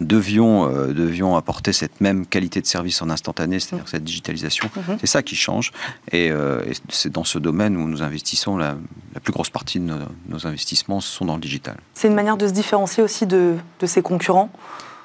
devions, 0.00 0.68
euh, 0.68 0.92
devions 0.92 1.36
apporter 1.36 1.72
cette 1.72 2.00
même 2.00 2.26
qualité 2.26 2.60
de 2.60 2.66
service 2.66 3.00
en 3.02 3.10
instantané, 3.10 3.60
c'est-à-dire 3.60 3.88
cette 3.88 4.02
digitalisation. 4.02 4.68
Mhm. 4.74 4.96
C'est 5.00 5.06
ça 5.06 5.22
qui 5.22 5.36
change. 5.36 5.72
Euh, 6.14 6.64
et, 6.64 6.72
c'est 6.88 7.12
dans 7.12 7.22
ce 7.22 7.38
domaine 7.38 7.76
où 7.76 7.86
nous 7.86 8.02
investissons, 8.02 8.56
la, 8.56 8.76
plus 9.22 9.32
grosse 9.32 9.50
partie 9.50 9.78
de 9.78 9.92
nos, 10.28 10.46
investissements 10.46 11.00
sont 11.00 11.26
dans 11.26 11.34
le 11.34 11.40
digital. 11.40 11.76
C'est 11.94 12.08
une 12.08 12.14
manière 12.14 12.36
de 12.36 12.48
se 12.48 12.52
différencier 12.52 13.02
aussi 13.02 13.26
de, 13.26 13.56
de 13.80 13.86
ses 13.86 14.02
concurrents? 14.02 14.50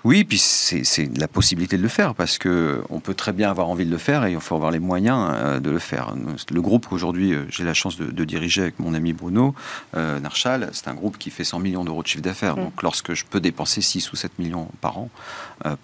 Oui, 0.04 0.24
puis 0.24 0.40
c'est 0.40 1.18
la 1.18 1.28
possibilité 1.28 1.78
de 1.78 1.84
le 1.84 1.88
faire 1.88 2.16
parce 2.16 2.38
que 2.40 2.82
on 2.90 3.00
peut 3.00 3.14
très 3.14 3.34
bien 3.34 3.50
avoir 3.50 3.70
envie 3.70 3.86
de 3.86 3.92
le 3.92 4.00
faire 4.00 4.26
et 4.26 4.32
il 4.32 4.40
faut 4.40 4.56
avoir 4.56 4.72
les 4.72 4.80
moyens 4.80 5.30
euh, 5.32 5.60
de 5.60 5.70
le 5.70 5.80
faire. 5.80 6.16
Le 6.52 6.62
groupe 6.62 6.88
qu'aujourd'hui 6.88 7.34
euh, 7.34 7.46
j'ai 7.50 7.64
la 7.64 7.76
chance 7.76 7.98
de, 7.98 8.24
diriger 8.24 8.62
avec 8.62 8.80
mon 8.80 8.94
ami 8.94 9.14
Bruno 9.14 9.54
euh, 9.96 10.20
Narchal, 10.20 10.70
c'est 10.74 10.88
un 10.88 10.94
groupe 10.96 11.18
qui 11.18 11.30
fait 11.30 11.44
100 11.44 11.60
millions 11.60 11.84
d'euros 11.84 12.02
de 12.02 12.08
chiffre 12.08 12.24
d'affaires. 12.24 12.58
Mm. 12.58 12.64
Donc 12.64 12.82
lorsque 12.82 13.14
je 13.14 13.26
peux 13.26 13.40
dépenser 13.40 13.82
6 13.82 14.12
ou 14.12 14.16
7 14.16 14.40
millions 14.40 14.70
par 14.80 14.98
an 14.98 15.10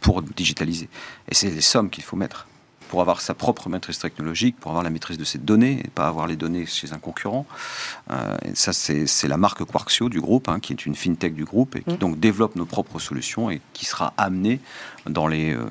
pour 0.02 0.24
digitaliser, 0.24 0.90
et 1.30 1.36
c'est 1.36 1.50
les 1.50 1.62
sommes 1.62 1.90
qu'il 1.90 2.04
faut 2.04 2.16
mettre 2.16 2.48
pour 2.88 3.02
avoir 3.02 3.22
sa 3.22 3.34
propre 3.34 3.70
maîtrise 3.70 4.00
technologique, 4.00 4.58
pour 4.60 4.72
avoir 4.72 4.84
la 4.84 4.90
maîtrise 4.90 5.18
de 5.18 5.24
ses 5.24 5.38
données 5.38 5.82
et 5.84 5.90
pas 5.90 6.08
avoir 6.08 6.28
les 6.28 6.36
données 6.36 6.66
chez 6.66 6.94
un 6.94 7.00
concurrent. 7.00 7.46
Euh, 8.12 8.38
et 8.44 8.56
ça, 8.56 8.74
c'est 8.74 9.28
la 9.28 9.38
marque 9.38 9.64
Quarksio 9.64 10.10
du 10.10 10.22
groupe, 10.22 10.50
hein, 10.50 10.60
qui 10.60 10.74
est 10.74 10.86
une 10.86 10.96
fintech 10.96 11.34
du 11.34 11.46
groupe 11.46 11.76
et 11.76 11.82
qui 11.82 11.96
mmh. 11.96 11.98
donc 11.98 12.20
développe 12.20 12.56
nos 12.56 12.66
propres 12.66 13.00
solutions 13.00 13.50
et 13.50 13.62
qui 13.74 13.86
sera 13.86 14.14
amenée 14.18 14.60
dans 15.06 15.28
les 15.28 15.54
euh, 15.54 15.66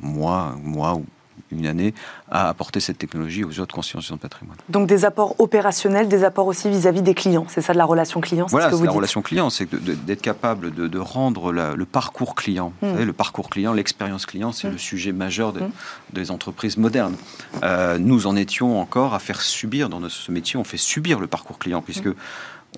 mois, 0.00 0.56
mois 0.62 0.94
ou 0.94 1.04
une 1.52 1.66
année 1.66 1.94
à 2.30 2.48
apporter 2.48 2.80
cette 2.80 2.98
technologie 2.98 3.44
aux 3.44 3.60
autres 3.60 3.74
constitutions 3.74 4.16
de 4.16 4.20
patrimoine. 4.20 4.56
Donc 4.68 4.86
des 4.86 5.04
apports 5.04 5.34
opérationnels, 5.40 6.08
des 6.08 6.24
apports 6.24 6.46
aussi 6.46 6.68
vis-à-vis 6.68 7.02
des 7.02 7.14
clients. 7.14 7.46
C'est 7.48 7.60
ça 7.60 7.72
de 7.72 7.78
la 7.78 7.84
relation 7.84 8.20
client 8.20 8.46
Voilà, 8.48 8.70
c'est 8.70 8.84
la 8.84 8.90
relation 8.90 9.22
client, 9.22 9.50
c'est 9.50 9.68
d'être 9.74 10.22
capable 10.22 10.72
de, 10.72 10.98
rendre 10.98 11.52
le 11.52 11.84
parcours 11.84 12.34
client. 12.34 12.72
Vous 12.80 12.88
hmm. 12.88 12.92
savez, 12.92 13.04
le 13.04 13.12
parcours 13.12 13.50
client, 13.50 13.72
l'expérience 13.72 14.26
client, 14.26 14.52
c'est 14.52 14.68
hmm. 14.68 14.72
le 14.72 14.78
sujet 14.78 15.12
majeur 15.12 15.54
hmm. 15.54 15.70
des 16.12 16.30
entreprises 16.30 16.76
modernes. 16.76 17.16
Euh, 17.62 17.98
nous 17.98 18.26
en 18.26 18.36
étions 18.36 18.80
encore 18.80 19.14
à 19.14 19.18
faire 19.18 19.40
subir, 19.40 19.88
dans 19.88 20.06
ce 20.08 20.32
métier, 20.32 20.58
on 20.58 20.64
fait 20.64 20.76
subir 20.76 21.20
le 21.20 21.26
parcours 21.26 21.58
client, 21.58 21.82
puisque 21.82 22.08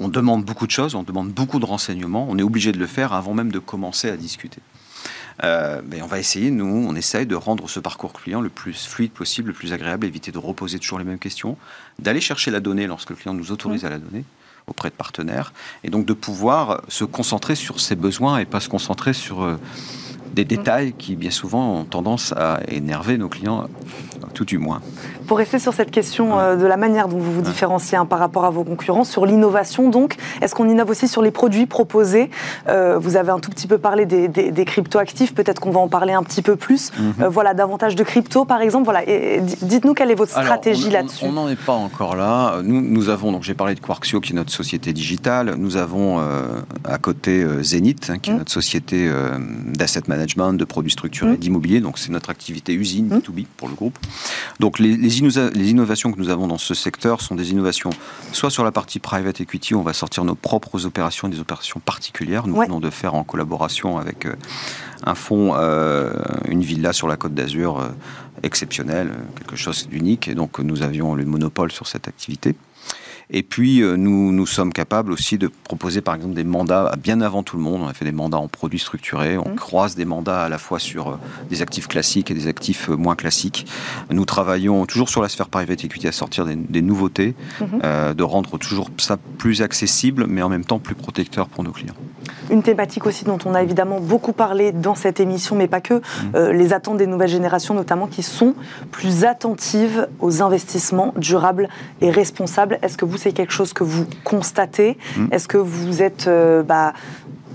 on 0.01 0.09
demande 0.09 0.45
beaucoup 0.45 0.67
de 0.67 0.71
choses, 0.71 0.95
on 0.95 1.03
demande 1.03 1.31
beaucoup 1.31 1.59
de 1.59 1.67
renseignements, 1.67 2.27
on 2.29 2.39
est 2.39 2.43
obligé 2.43 2.73
de 2.73 2.79
le 2.79 2.87
faire 2.87 3.13
avant 3.13 3.35
même 3.35 3.53
de 3.53 3.59
commencer 3.59 4.09
à 4.09 4.17
discuter. 4.17 4.61
Euh, 5.45 5.81
on 6.01 6.07
va 6.07 6.19
essayer, 6.19 6.51
nous, 6.51 6.87
on 6.89 6.95
essaye 6.95 7.27
de 7.27 7.35
rendre 7.35 7.69
ce 7.69 7.81
parcours 7.81 8.13
client 8.13 8.41
le 8.41 8.49
plus 8.49 8.87
fluide 8.87 9.13
possible, 9.13 9.49
le 9.49 9.55
plus 9.55 9.73
agréable, 9.73 10.07
éviter 10.07 10.31
de 10.31 10.39
reposer 10.39 10.79
toujours 10.79 10.99
les 10.99 11.05
mêmes 11.05 11.19
questions, 11.19 11.57
d'aller 11.99 12.21
chercher 12.21 12.51
la 12.51 12.61
donnée 12.61 12.87
lorsque 12.87 13.11
le 13.11 13.17
client 13.17 13.35
nous 13.35 13.51
autorise 13.51 13.83
mmh. 13.83 13.87
à 13.87 13.91
la 13.91 13.99
donner 13.99 14.25
auprès 14.69 14.91
de 14.91 14.95
partenaires, 14.95 15.53
et 15.83 15.91
donc 15.91 16.07
de 16.07 16.13
pouvoir 16.13 16.83
se 16.87 17.05
concentrer 17.05 17.57
sur 17.57 17.81
ses 17.81 17.97
besoins 17.97 18.39
et 18.39 18.45
pas 18.45 18.61
se 18.61 18.69
concentrer 18.69 19.13
sur 19.13 19.43
euh, 19.43 19.59
des 20.35 20.45
détails 20.45 20.93
qui, 20.93 21.17
bien 21.17 21.31
souvent, 21.31 21.81
ont 21.81 21.85
tendance 21.85 22.33
à 22.33 22.61
énerver 22.69 23.19
nos 23.19 23.29
clients, 23.29 23.69
tout 24.29 24.45
du 24.45 24.59
moins. 24.59 24.81
Pour 25.27 25.39
rester 25.39 25.59
sur 25.59 25.73
cette 25.75 25.91
question 25.91 26.39
euh, 26.39 26.57
de 26.57 26.67
la 26.67 26.77
manière 26.77 27.09
dont 27.09 27.19
vous 27.19 27.33
vous 27.33 27.43
différenciez 27.43 27.97
hein, 27.97 28.07
par 28.07 28.19
rapport 28.19 28.45
à 28.45 28.51
vos 28.51 28.65
concurrents, 28.65 29.05
sur 29.05 29.27
l'innovation, 29.27 29.89
donc, 29.89 30.17
est-ce 30.41 30.55
qu'on 30.55 30.69
innove 30.69 30.91
aussi 30.91 31.09
sur 31.09 31.23
les 31.23 31.31
produits 31.31 31.67
proposés? 31.67 32.31
Euh, 32.69 32.99
Vous 32.99 33.17
avez 33.17 33.31
un 33.31 33.39
tout 33.39 33.51
petit 33.51 33.67
peu 33.67 33.79
parlé 33.79 34.07
des, 34.07 34.29
des, 34.29 34.65
crypto-actifs, 34.65 35.35
peut-être 35.35 35.61
qu'on 35.61 35.71
va 35.71 35.81
en 35.81 35.89
parler 35.89 36.13
un 36.13 36.23
petit 36.23 36.43
peu 36.43 36.57
plus. 36.57 36.93
Mhm. 36.97 37.15
Euh, 37.23 37.29
voilà, 37.29 37.55
davantage 37.55 37.95
de 37.95 38.03
crypto, 38.05 38.45
par 38.45 38.61
exemple. 38.61 38.85
Voilà, 38.85 39.03
dites-nous 39.63 39.95
quelle 39.95 40.11
est 40.11 40.17
votre 40.17 40.33
stratégie 40.33 40.91
là-dessus. 40.91 41.25
On 41.25 41.33
n'en 41.33 41.49
est 41.49 41.57
pas 41.57 41.73
encore 41.73 42.17
là. 42.17 42.61
Nous, 42.63 42.81
nous 42.81 43.09
avons, 43.09 43.33
donc 43.33 43.43
j'ai 43.43 43.55
parlé 43.55 43.75
de 43.75 43.81
Quarksio, 43.81 44.21
qui 44.21 44.33
est 44.33 44.37
notre 44.37 44.53
société 44.53 44.93
digitale. 44.93 45.55
Nous 45.57 45.77
avons 45.77 46.21
à 46.85 46.99
côté 46.99 47.45
Zenith, 47.63 48.11
hein, 48.11 48.19
qui 48.19 48.31
est 48.31 48.33
mhm. 48.33 48.41
notre 48.41 48.53
société 48.53 49.11
d'asset 49.67 50.03
management 50.09 50.53
de 50.55 50.65
produits 50.65 50.93
structurés, 50.93 51.33
mmh. 51.33 51.37
d'immobilier. 51.37 51.81
Donc 51.81 51.99
c'est 51.99 52.11
notre 52.11 52.31
activité 52.31 52.73
usine 52.75 53.09
B2B 53.09 53.43
mmh. 53.43 53.47
pour 53.57 53.69
le 53.69 53.75
groupe. 53.75 53.99
Donc 54.61 54.79
les, 54.79 54.97
les, 54.97 55.21
innovations 55.21 56.13
que 56.13 56.19
nous 56.19 56.29
avons 56.29 56.47
dans 56.47 56.59
ce 56.59 56.75
secteur 56.75 57.21
sont 57.21 57.35
des 57.35 57.51
innovations 57.51 57.91
soit 58.33 58.51
sur 58.51 58.65
la 58.65 58.73
partie 58.73 58.99
private 58.99 59.41
equity, 59.41 59.75
on 59.75 59.83
va 59.83 59.93
sortir 59.93 60.25
nos 60.25 60.35
propres 60.35 60.87
opérations, 60.87 61.29
des 61.29 61.41
opérations 61.41 61.81
particulières. 61.81 62.47
Nous 62.47 62.57
venons 62.57 62.81
de 62.81 62.91
faire 62.91 63.15
en 63.15 63.25
collaboration 63.25 63.99
avec 63.99 64.27
euh, 64.27 64.35
un 65.05 65.15
fonds, 65.15 65.53
euh, 65.55 66.13
une 66.47 66.63
villa 66.63 66.93
sur 66.93 67.09
la 67.09 67.17
côte 67.17 67.35
d'Azur 67.35 67.81
euh, 67.81 67.89
exceptionnelle, 68.43 69.13
quelque 69.37 69.57
chose 69.57 69.89
d'unique. 69.89 70.29
Et 70.29 70.35
donc 70.35 70.59
nous 70.59 70.83
avions 70.83 71.15
le 71.15 71.25
monopole 71.25 71.73
sur 71.73 71.87
cette 71.87 72.09
activité. 72.09 72.55
Et 73.35 73.43
puis, 73.43 73.83
euh, 73.83 73.97
nous, 73.97 74.31
nous 74.31 74.47
sommes 74.47 74.75
capables 74.75 75.11
aussi 75.11 75.39
de 75.39 75.49
proposer, 75.49 76.03
par 76.03 76.15
exemple, 76.15 76.35
des 76.35 76.45
mandats 76.45 76.95
bien 77.03 77.23
avant 77.23 77.43
tout 77.43 77.57
le 77.57 77.63
monde. 77.63 77.81
On 77.83 77.89
a 77.89 77.95
fait 77.95 78.05
des 78.05 78.13
mandats 78.13 78.37
en 78.37 78.47
produits 78.47 78.79
structurés. 78.79 79.39
On 79.39 79.49
mmh. 79.49 79.57
croise 79.57 79.95
des 79.95 80.05
mandats 80.05 80.43
à 80.43 80.49
la 80.51 80.59
fois 80.59 80.79
sur 80.79 81.09
euh, 81.09 81.17
des 81.49 81.63
actifs 81.63 81.89
classiques 81.89 82.31
et 82.31 82.35
des 82.35 82.47
actifs 82.47 82.91
euh, 82.91 82.97
moins 82.97 83.17
classiques. 83.17 83.67
Nous 84.11 84.27
travaillons 84.27 84.85
toujours 84.85 85.09
sur 85.09 85.23
la 85.23 85.31
sphère 85.31 85.49
private 85.49 85.83
equity 85.83 86.07
à 86.07 86.13
sortir 86.13 86.45
des, 86.45 86.83
nouveautés, 86.83 87.35
mmh. 87.61 88.15
de 88.15 88.23
rendre 88.23 88.59
toujours 88.59 88.91
ça 88.99 89.17
plus 89.39 89.63
accessible, 89.63 90.27
mais 90.29 90.43
en 90.43 90.49
même 90.49 90.65
temps 90.65 90.79
plus 90.79 90.95
protecteur 90.95 91.49
pour 91.49 91.65
nos 91.65 91.73
clients. 91.73 91.95
Une 92.51 92.63
thématique 92.63 93.07
aussi 93.07 93.25
dont 93.25 93.39
on 93.45 93.55
a 93.55 93.63
évidemment 93.63 94.01
beaucoup 94.01 94.33
parlé 94.33 94.73
dans 94.73 94.95
cette 94.95 95.21
émission, 95.21 95.57
mais 95.57 95.69
pas 95.69 95.81
que, 95.81 95.95
mmh. 95.95 96.51
les 96.53 96.73
attentes 96.73 96.99
des 96.99 97.07
nouvelles 97.07 97.29
générations, 97.29 97.75
notamment 97.75 98.07
qui 98.07 98.23
sont 98.23 98.55
plus 98.91 99.25
attentives 99.25 100.09
aux 100.21 100.43
investissements 100.43 101.15
durables 101.17 101.69
et 102.01 102.11
responsables. 102.11 102.79
Est-ce 102.83 102.97
que 102.97 103.05
vous 103.05 103.17
c'est 103.17 103.33
quelque 103.33 103.53
chose 103.53 103.73
que 103.73 103.85
vous 103.85 104.07
constatez? 104.25 104.99
Mmh. 105.17 105.27
Est-ce 105.33 105.49
que 105.49 105.59
vous 105.59 106.03
êtes 106.03 106.27
euh, 106.27 106.63
bah, 106.63 106.93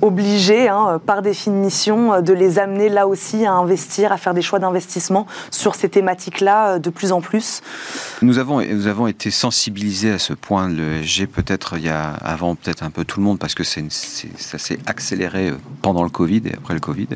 obligé, 0.01 0.69
hein, 0.69 0.99
par 1.05 1.21
définition, 1.21 2.13
euh, 2.13 2.21
de 2.21 2.33
les 2.33 2.59
amener 2.59 2.89
là 2.89 3.07
aussi 3.07 3.45
à 3.45 3.53
investir, 3.53 4.11
à 4.11 4.17
faire 4.17 4.33
des 4.33 4.41
choix 4.41 4.59
d'investissement 4.59 5.27
sur 5.51 5.75
ces 5.75 5.89
thématiques-là 5.89 6.75
euh, 6.75 6.79
de 6.79 6.89
plus 6.89 7.11
en 7.11 7.21
plus 7.21 7.61
Nous 8.21 8.39
avons, 8.39 8.61
nous 8.61 8.87
avons 8.87 9.07
été 9.07 9.31
sensibilisés 9.31 10.11
à 10.11 10.19
ce 10.19 10.33
point, 10.33 10.69
le 10.69 11.01
G 11.01 11.27
peut-être 11.27 11.77
il 11.77 11.85
y 11.85 11.89
a 11.89 12.09
avant 12.09 12.55
peut-être 12.55 12.83
un 12.83 12.89
peu 12.89 13.05
tout 13.05 13.19
le 13.19 13.25
monde, 13.25 13.39
parce 13.39 13.55
que 13.55 13.63
c'est, 13.63 13.85
ça 13.89 14.57
s'est 14.57 14.79
accéléré 14.85 15.53
pendant 15.81 16.03
le 16.03 16.09
Covid 16.09 16.41
et 16.45 16.53
après 16.53 16.73
le 16.73 16.79
Covid. 16.79 17.07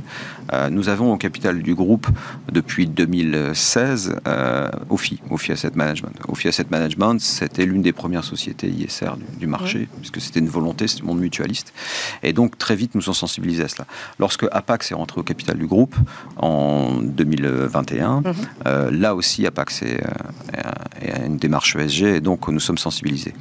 Euh, 0.54 0.70
nous 0.70 0.89
avons 0.89 1.13
au 1.13 1.17
capital 1.17 1.62
du 1.62 1.76
groupe, 1.76 2.08
depuis 2.52 2.88
2016, 2.88 4.15
euh, 4.28 4.70
OFI, 4.89 5.20
OFI 5.30 5.54
Asset 5.54 5.72
Management. 5.76 6.13
OFI 6.28 6.50
Asset 6.50 6.65
Management, 6.70 7.20
c'était 7.20 7.65
l'une 7.65 7.82
des 7.82 7.94
premières 7.94 8.24
sociétés 8.24 8.67
ISR 8.67 9.12
du, 9.39 9.48
marché, 9.48 9.88
puisque 10.00 10.22
c'était 10.22 10.39
une 10.39 10.50
volonté, 10.50 10.88
c'était 10.88 11.02
le 11.02 11.08
monde 11.08 11.20
mutualiste. 11.20 11.74
Et 12.24 12.34
donc, 12.34 12.58
très 12.58 12.71
vite 12.76 12.96
nous 12.96 13.02
sommes 13.02 13.14
sensibilisés 13.14 13.64
à 13.64 13.68
cela. 13.68 13.86
Lorsque 14.20 14.46
Apax 14.52 14.92
est 14.92 14.96
rentré 14.96 15.20
au 15.20 15.24
capital 15.24 15.58
du 15.58 15.68
groupe 15.68 15.96
en 16.38 17.00
2021, 17.02 18.22
mhm. 18.22 18.34
euh, 18.68 18.92
là 18.92 19.16
aussi 19.16 19.46
Apax 19.46 19.82
est, 19.84 20.02
euh, 20.04 21.26
une 21.26 21.38
démarche 21.38 21.76
ESG 21.76 22.04
et 22.04 22.22
donc 22.22 22.48
nous 22.48 22.60
sommes 22.60 22.78
sensibilisés. 22.78 23.34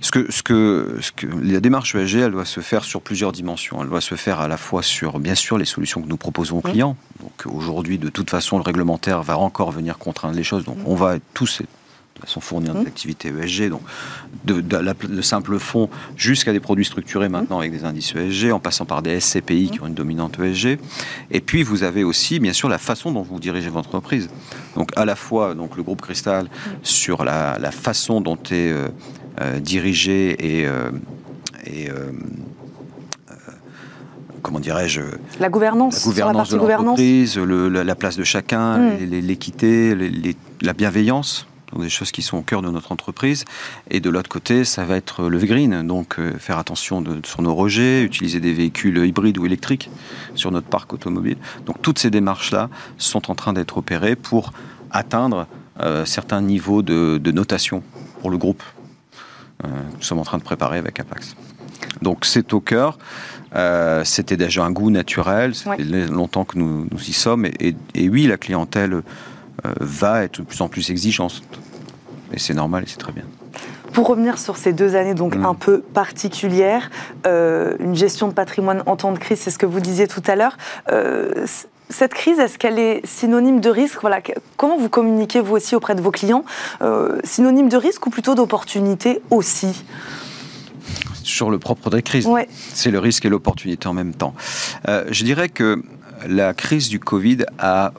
Ce 0.00 0.10
que, 0.10 0.30
ce 0.30 0.42
que, 0.42 0.98
ce 1.00 1.12
que, 1.12 1.26
la 1.26 1.60
démarche 1.60 1.94
ESG, 1.94 2.16
elle 2.16 2.32
doit 2.32 2.44
se 2.44 2.60
faire 2.60 2.84
sur 2.84 3.00
plusieurs 3.00 3.32
dimensions. 3.32 3.78
Elle 3.80 3.88
doit 3.88 4.02
se 4.02 4.16
faire 4.16 4.38
à 4.38 4.48
la 4.48 4.58
fois 4.58 4.82
sur, 4.82 5.18
bien 5.18 5.34
sûr, 5.34 5.56
les 5.56 5.64
solutions 5.64 6.02
que 6.02 6.08
nous 6.08 6.18
proposons 6.18 6.58
aux 6.58 6.60
clients. 6.60 6.94
Donc 7.20 7.46
aujourd'hui, 7.46 7.96
de 7.96 8.10
toute 8.10 8.28
façon, 8.28 8.58
le 8.58 8.62
réglementaire 8.64 9.22
va 9.22 9.38
encore 9.38 9.72
venir 9.72 9.96
contraindre 9.96 10.36
les 10.36 10.44
choses. 10.44 10.66
Donc 10.66 10.76
on 10.84 10.94
va 10.94 11.16
tous 11.32 11.62
de 12.14 12.20
façon 12.20 12.40
fournir 12.40 12.74
des 12.74 12.84
mmh. 12.84 12.86
activités 12.86 13.28
ESG, 13.28 13.70
donc 13.70 13.82
de, 14.44 14.62
le 15.08 15.22
simple 15.22 15.58
fonds 15.58 15.88
jusqu'à 16.16 16.52
des 16.52 16.60
produits 16.60 16.84
structurés 16.84 17.28
maintenant 17.28 17.58
avec 17.58 17.72
des 17.72 17.84
indices 17.84 18.14
ESG, 18.14 18.52
en 18.52 18.60
passant 18.60 18.84
par 18.84 19.02
des 19.02 19.18
SCPI 19.18 19.70
qui 19.70 19.80
ont 19.80 19.86
une 19.86 19.94
dominante 19.94 20.38
ESG. 20.38 20.78
Et 21.32 21.40
puis 21.40 21.62
vous 21.64 21.82
avez 21.82 22.04
aussi, 22.04 22.38
bien 22.38 22.52
sûr, 22.52 22.68
la 22.68 22.78
façon 22.78 23.10
dont 23.10 23.22
vous 23.22 23.40
dirigez 23.40 23.68
votre 23.68 23.88
entreprise. 23.88 24.28
Donc 24.76 24.90
à 24.96 25.04
la 25.04 25.16
fois 25.16 25.54
donc 25.54 25.76
le 25.76 25.82
groupe 25.82 26.02
Cristal 26.02 26.48
sur 26.82 27.24
la, 27.24 27.58
façon 27.72 28.20
dont 28.20 28.38
est 28.50 28.70
euh, 28.70 28.88
euh, 29.40 29.58
dirigé 29.58 30.60
et, 30.60 30.66
euh, 30.66 30.90
et 31.66 31.88
comment 34.42 34.60
dirais-je 34.60 35.00
La 35.40 35.48
gouvernance, 35.48 36.04
la 36.04 36.12
gouvernance 36.12 36.50
de 36.50 36.56
l'entreprise, 36.58 37.38
la, 37.38 37.94
place 37.96 38.16
de 38.16 38.24
chacun, 38.24 38.78
mmh. 38.78 39.04
l'équité, 39.20 39.96
la 40.60 40.74
bienveillance 40.74 41.48
des 41.80 41.88
choses 41.88 42.10
qui 42.10 42.22
sont 42.22 42.38
au 42.38 42.42
cœur 42.42 42.62
de 42.62 42.70
notre 42.70 42.92
entreprise. 42.92 43.44
Et 43.90 44.00
de 44.00 44.10
l'autre 44.10 44.28
côté, 44.28 44.64
ça 44.64 44.84
va 44.84 44.96
être 44.96 45.28
le 45.28 45.38
green, 45.38 45.86
donc 45.86 46.18
euh, 46.18 46.32
faire 46.38 46.58
attention 46.58 47.00
de, 47.00 47.20
sur 47.24 47.42
nos 47.42 47.54
rejets, 47.54 48.02
utiliser 48.02 48.40
des 48.40 48.52
véhicules 48.52 49.04
hybrides 49.04 49.38
ou 49.38 49.46
électriques 49.46 49.90
sur 50.34 50.50
notre 50.50 50.66
parc 50.66 50.92
automobile. 50.92 51.36
Donc 51.66 51.82
toutes 51.82 51.98
ces 51.98 52.10
démarches-là 52.10 52.68
sont 52.98 53.30
en 53.30 53.34
train 53.34 53.52
d'être 53.52 53.78
opérées 53.78 54.16
pour 54.16 54.52
atteindre 54.90 55.46
euh, 55.80 56.04
certains 56.04 56.40
niveaux 56.40 56.82
de, 56.82 57.20
notation 57.32 57.82
pour 58.20 58.30
le 58.30 58.38
groupe. 58.38 58.62
Euh, 59.64 59.68
nous 59.96 60.02
sommes 60.02 60.18
en 60.18 60.24
train 60.24 60.38
de 60.38 60.42
préparer 60.42 60.78
avec 60.78 61.00
Apax. 61.00 61.36
Donc 62.02 62.24
c'est 62.24 62.52
au 62.52 62.60
cœur. 62.60 62.98
C'était 64.02 64.36
déjà 64.36 64.64
un 64.64 64.72
goût 64.72 64.90
naturel. 64.90 65.54
Ça 65.54 65.76
fait 65.76 65.84
longtemps 65.84 66.44
que 66.44 66.58
nous, 66.58 66.88
nous 66.90 67.00
y 67.08 67.12
sommes. 67.12 67.46
Et, 67.46 67.76
et, 67.94 68.08
oui, 68.08 68.26
la 68.26 68.36
clientèle 68.36 69.02
va 69.78 70.24
être 70.24 70.40
de 70.40 70.44
plus 70.44 70.60
en 70.60 70.68
plus 70.68 70.90
exigeante. 70.90 71.40
Et 72.34 72.38
c'est 72.38 72.54
normal 72.54 72.82
et 72.82 72.86
c'est 72.86 72.98
très 72.98 73.12
bien. 73.12 73.24
Pour 73.92 74.08
revenir 74.08 74.38
sur 74.38 74.56
ces 74.56 74.72
deux 74.72 74.96
années 74.96 75.14
donc 75.14 75.36
mm. 75.36 75.46
un 75.46 75.54
peu 75.54 75.80
particulières, 75.80 76.90
euh, 77.26 77.76
une 77.78 77.94
gestion 77.94 78.26
de 78.26 78.32
patrimoine 78.32 78.82
en 78.86 78.96
temps 78.96 79.12
de 79.12 79.18
crise, 79.18 79.38
c'est 79.38 79.52
ce 79.52 79.58
que 79.58 79.66
vous 79.66 79.80
disiez 79.80 80.08
tout 80.08 80.22
à 80.26 80.34
l'heure. 80.34 80.58
Euh, 80.90 81.46
cette 81.90 82.12
crise, 82.12 82.40
est-ce 82.40 82.58
qu'elle 82.58 82.80
est 82.80 83.06
synonyme 83.06 83.60
de 83.60 83.70
risque? 83.70 84.00
Voilà, 84.00 84.20
Comment 84.56 84.76
vous 84.76 84.88
communiquez 84.88 85.40
vous 85.40 85.54
aussi 85.54 85.76
auprès 85.76 85.94
de 85.94 86.00
vos 86.00 86.10
clients? 86.10 86.44
Euh, 86.82 87.20
Synonyme 87.22 87.68
de 87.68 87.76
risque 87.76 88.04
ou 88.06 88.10
plutôt 88.10 88.34
d'opportunité 88.34 89.22
aussi? 89.30 89.84
Sur 91.22 91.50
le 91.50 91.58
propre 91.60 91.88
des 91.90 92.02
crises. 92.02 92.26
Ouais. 92.26 92.48
C'est 92.72 92.90
le 92.90 92.98
risque 92.98 93.24
et 93.26 93.28
l'opportunité 93.28 93.86
en 93.86 93.94
même 93.94 94.12
temps. 94.12 94.34
je 94.86 95.24
dirais 95.24 95.48
que 95.48 95.82
la 96.26 96.52
crise 96.54 96.88
du 96.88 96.98
Covid 96.98 97.44
a 97.58 97.92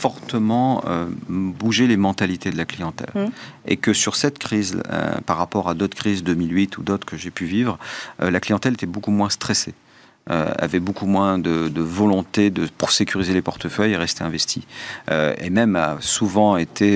fortement 0.00 0.82
euh, 0.86 1.06
bougé 1.28 1.86
les 1.86 1.98
mentalités 1.98 2.50
de 2.50 2.56
la 2.56 2.64
clientèle. 2.64 3.10
Mmh. 3.14 3.26
Et 3.66 3.76
que 3.76 3.92
sur 3.92 4.16
cette 4.16 4.38
crise, 4.38 4.82
euh, 4.90 5.12
par 5.26 5.36
rapport 5.36 5.68
à 5.68 5.74
d'autres 5.74 5.96
crises 5.96 6.24
2008 6.24 6.78
ou 6.78 6.82
d'autres 6.82 7.06
que 7.06 7.18
j'ai 7.18 7.30
pu 7.30 7.44
vivre, 7.44 7.78
euh, 8.22 8.30
la 8.30 8.40
clientèle 8.40 8.72
était 8.72 8.86
beaucoup 8.86 9.10
moins 9.10 9.30
stressée. 9.30 9.74
avait 10.28 10.80
beaucoup 10.80 11.06
moins 11.06 11.38
de, 11.38 11.82
volonté 11.82 12.50
de, 12.50 12.68
pour 12.78 12.90
sécuriser 12.92 13.34
les 13.34 13.42
portefeuilles 13.42 13.94
et 13.94 13.96
rester 13.96 14.22
investi. 14.22 14.60
et 15.44 15.50
même 15.50 15.74
a 15.74 15.96
souvent 16.00 16.56
été 16.56 16.88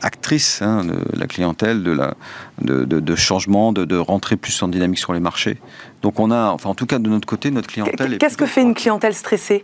actrice 0.00 0.62
hein, 0.62 0.84
de 0.84 0.96
la 1.12 1.26
clientèle, 1.26 1.82
de, 1.82 1.92
la, 1.92 2.14
de, 2.62 2.84
de, 2.84 3.16
changement, 3.16 3.72
de, 3.72 3.84
de, 3.84 3.98
rentrer 3.98 4.36
plus 4.36 4.62
en 4.62 4.68
dynamique 4.68 4.98
sur 4.98 5.12
les 5.12 5.20
marchés. 5.20 5.58
Donc 6.00 6.20
on 6.20 6.30
a, 6.30 6.52
enfin 6.56 6.70
en 6.70 6.74
tout 6.74 6.86
cas 6.86 6.98
de 6.98 7.10
notre 7.10 7.26
côté, 7.26 7.50
notre 7.50 7.68
clientèle. 7.68 8.16
Qu'est-ce 8.18 8.38
que 8.38 8.46
fait 8.46 8.62
une 8.62 8.74
clientèle 8.74 9.14
stressée? 9.14 9.62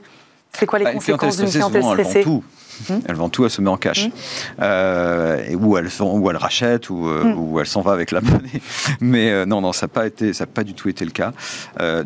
C'est 0.52 0.66
quoi 0.66 0.78
les 0.78 0.84
bah, 0.84 0.92
conséquences 0.92 1.38
d'une 1.38 1.50
clientèle 1.50 1.84
stressée? 1.84 2.24
Hmm. 2.88 2.98
Elle 3.06 3.14
vend 3.14 3.28
tout, 3.28 3.44
elle 3.44 3.50
se 3.50 3.60
met 3.60 3.68
en 3.68 3.76
cash. 3.76 4.08
Euh, 4.60 5.44
et 5.48 5.54
où 5.54 5.76
elle, 5.76 5.88
où 6.00 6.30
elle 6.30 6.36
rachète, 6.36 6.90
ou 6.90 7.06
euh, 7.06 7.34
où 7.34 7.60
elle 7.60 7.66
s'en 7.66 7.82
va 7.82 7.92
avec 7.92 8.10
la 8.10 8.20
monnaie. 8.20 8.60
Mais 9.00 9.30
euh, 9.30 9.46
non, 9.46 9.60
non, 9.60 9.72
ça 9.72 9.86
n'a 9.86 9.88
pas, 9.88 10.06
été, 10.06 10.32
ça 10.32 10.46
pas 10.46 10.64
du 10.64 10.74
tout 10.74 10.88
été 10.88 11.04
le 11.04 11.10
cas. 11.10 11.32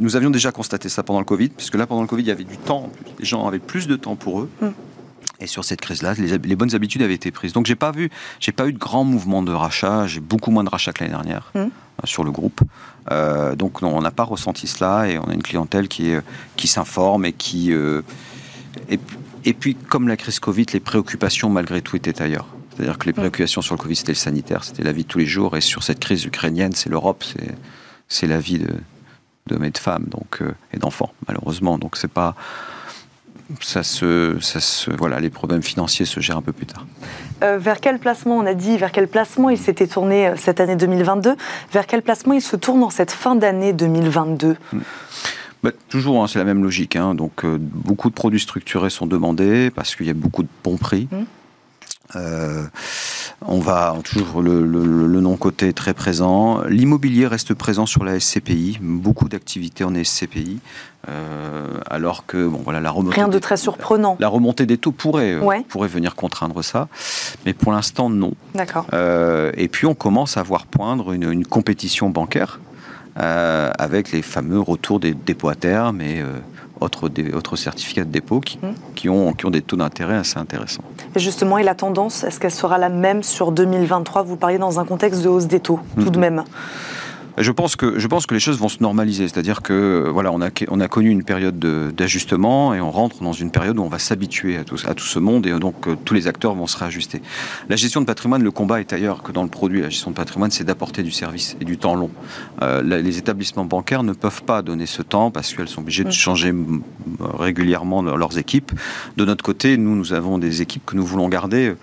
nous 0.01 0.17
avions 0.17 0.31
déjà 0.31 0.53
constaté 0.53 0.89
ça 0.89 1.03
pendant 1.03 1.21
le 1.21 1.25
Covid, 1.25 1.51
puisque 1.51 1.75
là, 1.75 1.87
pendant 1.87 2.03
le 2.03 2.09
Covid, 2.09 2.23
il 2.23 2.29
y 2.29 2.33
avait 2.33 2.45
du 2.45 2.57
temps. 2.57 2.91
Les 3.19 3.25
gens 3.25 3.47
avaient 3.47 3.59
plus 3.59 3.87
de 3.87 3.97
temps 3.97 4.17
pour 4.17 4.41
eux. 4.41 4.51
Et 5.41 5.47
sur 5.47 5.65
cette 5.65 5.81
crise-là, 5.81 6.15
les, 6.15 6.57
bonnes 6.57 6.75
habitudes 6.75 7.03
avaient 7.03 7.15
été 7.15 7.31
prises. 7.31 7.53
Donc 7.53 7.67
j'ai 7.67 7.75
pas 7.75 7.91
vu, 7.91 8.11
j'ai 8.41 8.53
pas 8.53 8.67
eu 8.67 8.73
de 8.73 8.79
grands 8.79 9.05
mouvements 9.05 9.43
de 9.43 9.53
rachat. 9.53 10.07
J'ai 10.07 10.21
beaucoup 10.21 10.51
moins 10.51 10.65
de 10.65 10.71
rachats 10.71 10.93
que 10.93 11.03
l'année 11.03 11.15
dernière 11.15 11.53
sur 12.05 12.25
le 12.25 12.31
groupe. 12.31 12.61
donc 13.57 13.83
non, 13.83 13.97
on 13.97 14.01
n'a 14.01 14.11
pas 14.11 14.25
ressenti 14.25 14.67
cela 14.67 15.09
et 15.09 15.19
on 15.19 15.25
a 15.25 15.35
une 15.35 15.43
clientèle 15.43 15.89
qui, 15.89 16.13
qui 16.57 16.69
s'informe 16.69 17.25
et 17.25 17.33
qui 17.33 17.73
et 19.45 19.55
puis, 19.55 19.75
comme 19.75 20.09
la 20.09 20.17
crise 20.17 20.41
Covid, 20.41 20.67
les 20.73 20.81
préoccupations 20.81 21.51
malgré 21.51 21.83
tout 21.83 21.97
étaient 21.97 22.23
ailleurs. 22.23 22.47
C'est-à-dire 22.75 22.99
que 22.99 23.07
les 23.07 23.13
préoccupations 23.13 23.63
sur 23.63 23.75
le 23.77 23.81
Covid, 23.81 23.97
c'était 23.97 24.13
le 24.13 24.17
sanitaire, 24.17 24.65
c'était 24.65 24.83
la 24.83 24.93
vie 24.93 25.05
de 25.05 25.09
tous 25.09 25.19
les 25.19 25.27
jours. 25.27 25.57
Et 25.57 25.61
sur 25.61 25.83
cette 25.83 26.01
crise 26.01 26.25
ukrainienne, 26.25 26.73
c'est 26.73 26.91
l'Europe, 26.91 27.25
c'est 28.09 28.27
la 28.27 28.41
vie 28.41 28.65
d'hommes 29.47 29.65
et 29.65 29.71
de 29.71 29.79
femmes 29.79 30.07
donc, 30.09 30.41
euh, 30.41 30.55
et 30.73 30.79
d'enfants, 30.79 31.13
malheureusement. 31.29 31.79
Donc, 31.79 31.97
c'est 31.97 32.11
pas. 32.11 32.35
Ça 33.61 33.83
se, 33.83 34.39
ça 34.41 34.59
se, 34.59 34.91
voilà, 34.91 35.21
les 35.21 35.29
problèmes 35.29 35.63
financiers 35.63 36.07
se 36.07 36.19
gèrent 36.19 36.39
un 36.39 36.43
peu 36.43 36.53
plus 36.53 36.65
tard. 36.65 36.87
Euh, 37.43 37.59
vers 37.59 37.79
quel 37.79 37.99
placement, 37.99 38.39
on 38.39 38.47
a 38.47 38.55
dit, 38.55 38.79
vers 38.79 38.91
quel 38.91 39.07
placement 39.07 39.51
il 39.51 39.59
s'était 39.59 39.87
tourné 39.87 40.29
euh, 40.29 40.37
cette 40.37 40.61
année 40.61 40.77
2022 40.77 41.37
Vers 41.71 41.87
quel 41.87 42.01
placement 42.01 42.33
il 42.33 42.41
se 42.41 42.57
tourne 42.57 42.83
en 42.83 42.89
cette 42.89 43.11
fin 43.11 43.37
d'année 43.37 43.75
2022 43.75 44.57
bah, 45.65 45.71
toujours, 45.89 46.23
hein, 46.23 46.27
c'est 46.29 46.39
la 46.39 46.45
même 46.45 46.63
logique. 46.63 46.95
Hein. 46.95 47.15
Donc, 47.15 47.43
euh, 47.43 47.57
beaucoup 47.59 48.11
de 48.11 48.15
produits 48.15 48.39
structurés 48.39 48.91
sont 48.91 49.07
demandés 49.07 49.71
parce 49.71 49.97
qu'il 49.97 50.05
y 50.05 50.11
a 50.11 50.15
beaucoup 50.15 50.43
de 50.43 50.49
bons 50.63 50.77
prix. 50.77 51.09
Mmh. 51.11 51.17
Euh, 52.17 52.65
on 53.47 53.61
va 53.61 53.97
toujours 54.05 54.43
le, 54.43 54.61
non 55.21 55.37
coté 55.39 55.69
est 55.69 55.73
très 55.73 55.95
présent. 55.95 56.63
L'immobilier 56.69 57.27
reste 57.27 57.55
présent 57.55 57.87
sur 57.87 58.05
la 58.05 58.21
SCPI, 58.21 58.79
beaucoup 58.83 59.31
d'activités 59.31 59.85
en 59.85 59.95
SCPI, 59.95 60.61
euh, 61.09 61.67
alors 61.89 62.27
que 62.27 62.47
bon 62.47 62.61
voilà 62.63 62.81
la 62.81 62.91
remontée 62.91 63.17
rien 63.17 63.29
de 63.29 63.39
très 63.39 63.57
surprenant. 63.57 64.19
La, 64.21 64.29
remontée 64.29 64.67
des 64.67 64.77
taux 64.77 64.93
pourrait 64.93 65.41
pourrait 65.67 65.89
venir 65.89 66.15
contraindre 66.15 66.63
ça, 66.63 66.89
mais 67.47 67.55
pour 67.55 67.73
l'instant 67.73 68.11
non. 68.11 68.35
D'accord. 68.55 68.87
et 68.93 69.69
puis 69.69 69.87
on 69.87 69.95
commence 69.95 70.37
à 70.37 70.43
voir 70.43 70.67
poindre 70.67 71.13
une 71.13 71.47
compétition 71.47 72.11
bancaire 72.11 72.61
euh, 73.21 73.71
avec 73.79 74.13
les 74.13 74.23
fameux 74.23 74.61
retours 74.61 75.01
des 75.01 75.15
dépôts 75.15 75.49
à 75.49 75.55
terme 75.55 76.01
et 76.01 76.21
euh, 76.21 76.39
autres, 76.81 77.09
autres, 77.35 77.57
certificats 77.57 78.05
de 78.05 78.11
dépôt 78.11 78.41
qui, 78.41 78.59
mmh. 78.59 78.69
qui, 78.95 79.09
ont, 79.09 79.33
qui 79.33 79.47
ont 79.47 79.51
des 79.51 79.63
taux 79.63 79.77
d'intérêt 79.77 80.17
assez 80.17 80.39
intéressants. 80.39 80.83
Et 81.15 81.21
justement, 81.21 81.59
et 81.59 81.63
la 81.63 81.75
tendance, 81.75 82.25
est-ce 82.25 82.41
qu'elle 82.41 82.51
sera 82.51 82.77
la 82.79 82.89
même 82.89 83.23
sur 83.23 83.53
2023 83.53 84.23
Vous 84.23 84.37
parliez 84.37 84.59
dans 84.59 84.81
un 84.81 84.85
contexte 84.85 85.23
de 85.23 85.29
hausse 85.29 85.47
des 85.47 85.61
taux, 85.61 85.79
tout 85.97 86.11
de 86.11 86.19
mmh. 86.19 86.21
même. 86.21 86.45
Je 87.37 87.51
pense 87.51 87.75
que 87.75 87.99
je 87.99 88.07
pense 88.07 88.27
que 88.27 88.35
les 88.35 88.41
choses 88.41 88.59
vont 88.59 88.69
se 88.69 88.81
normaliser, 88.81 89.27
c'est-à-dire 89.27 89.61
que 89.61 90.09
voilà, 90.09 90.31
on 90.31 90.41
a 90.41 90.51
on 90.69 90.79
a 90.79 90.87
connu 90.87 91.11
une 91.11 91.25
période 91.25 91.59
d'ajustement 91.59 92.75
et 92.75 92.81
on 92.81 92.93
rentre 92.93 93.25
dans 93.25 93.33
une 93.33 93.51
période 93.51 93.77
où 93.79 93.83
on 93.83 93.89
va 93.89 93.99
s'habituer 93.99 94.57
à 94.57 94.63
tout, 94.63 94.77
à 94.87 94.95
tout 94.95 95.05
ce 95.05 95.19
monde 95.19 95.45
et 95.47 95.59
donc 95.59 95.89
euh, 95.89 95.97
tous 96.05 96.15
les 96.15 96.29
acteurs 96.29 96.55
vont 96.55 96.69
se 96.69 96.79
réajuster. 96.79 97.23
La 97.69 97.75
gestion 97.75 98.01
de 98.01 98.07
patrimoine, 98.07 98.45
le 98.45 98.53
combat 98.53 98.79
est 98.79 98.93
ailleurs 98.93 99.25
que 99.25 99.33
dans 99.33 99.43
le 99.43 99.49
produit. 99.49 99.81
La 99.81 99.89
gestion 99.89 100.13
de 100.13 100.17
patrimoine, 100.17 100.53
c'est 100.53 100.63
d'apporter 100.63 101.03
du 101.03 101.11
service 101.11 101.57
et 101.61 101.65
du 101.65 101.77
temps 101.77 101.97
long. 101.97 102.11
Euh, 102.63 102.83
les 102.83 103.19
établissements 103.19 103.65
bancaires 103.65 104.05
ne 104.05 104.13
peuvent 104.13 104.45
pas 104.45 104.63
donner 104.63 104.87
ce 104.87 105.03
temps 105.03 105.33
parce 105.33 105.55
qu'elles 105.55 105.69
sont 105.69 105.81
obligées 105.81 106.05
de 106.05 106.13
changer 106.13 106.55
régulièrement 107.21 108.03
leurs 108.03 108.39
équipes. 108.39 108.71
De 109.17 109.25
notre 109.25 109.43
côté, 109.43 109.77
nous, 109.77 109.97
nous 109.97 110.13
avons 110.13 110.39
des 110.39 110.63
équipes 110.63 110.87
que 110.87 110.95
nous 110.95 111.05
voulons 111.05 111.29
garder 111.29 111.75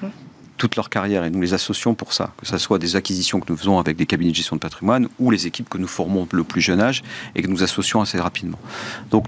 toute 0.62 0.76
leur 0.76 0.92
carrière 0.92 1.24
et 1.24 1.32
nous 1.32 1.42
les 1.42 1.56
associons 1.56 1.96
pour 1.96 2.14
ça, 2.14 2.34
que 2.38 2.46
ce 2.46 2.56
soit 2.60 2.78
des 2.78 2.96
acquisitions 2.96 3.40
que 3.40 3.52
nous 3.52 3.58
faisons 3.58 3.80
avec 3.80 3.98
des 3.98 4.06
cabinets 4.06 4.30
de 4.30 4.36
gestion 4.36 4.56
de 4.56 4.62
patrimoine 4.62 5.08
ou 5.18 5.32
les 5.32 5.48
équipes 5.48 5.68
que 5.68 5.80
nous 5.80 5.88
formons 5.88 6.28
le 6.32 6.44
plus 6.44 6.62
jeune 6.62 6.80
âge 6.80 7.02
et 7.34 7.42
que 7.42 7.48
nous 7.48 7.64
associons 7.64 8.00
assez 8.00 8.20
rapidement. 8.20 8.60
Donc 9.10 9.26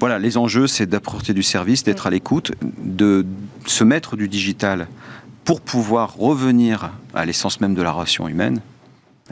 voilà, 0.00 0.18
les 0.18 0.38
enjeux, 0.38 0.66
c'est 0.66 0.86
d'apporter 0.86 1.34
du 1.34 1.42
service, 1.42 1.84
d'être 1.84 2.06
à 2.06 2.10
l'écoute, 2.10 2.52
de 2.78 3.26
se 3.66 3.84
mettre 3.84 4.16
du 4.16 4.28
digital 4.28 4.88
pour 5.44 5.60
pouvoir 5.60 6.16
revenir 6.16 6.90
à 7.12 7.26
l'essence 7.26 7.60
même 7.60 7.74
de 7.74 7.82
la 7.82 7.92
relation 7.92 8.26
humaine, 8.26 8.62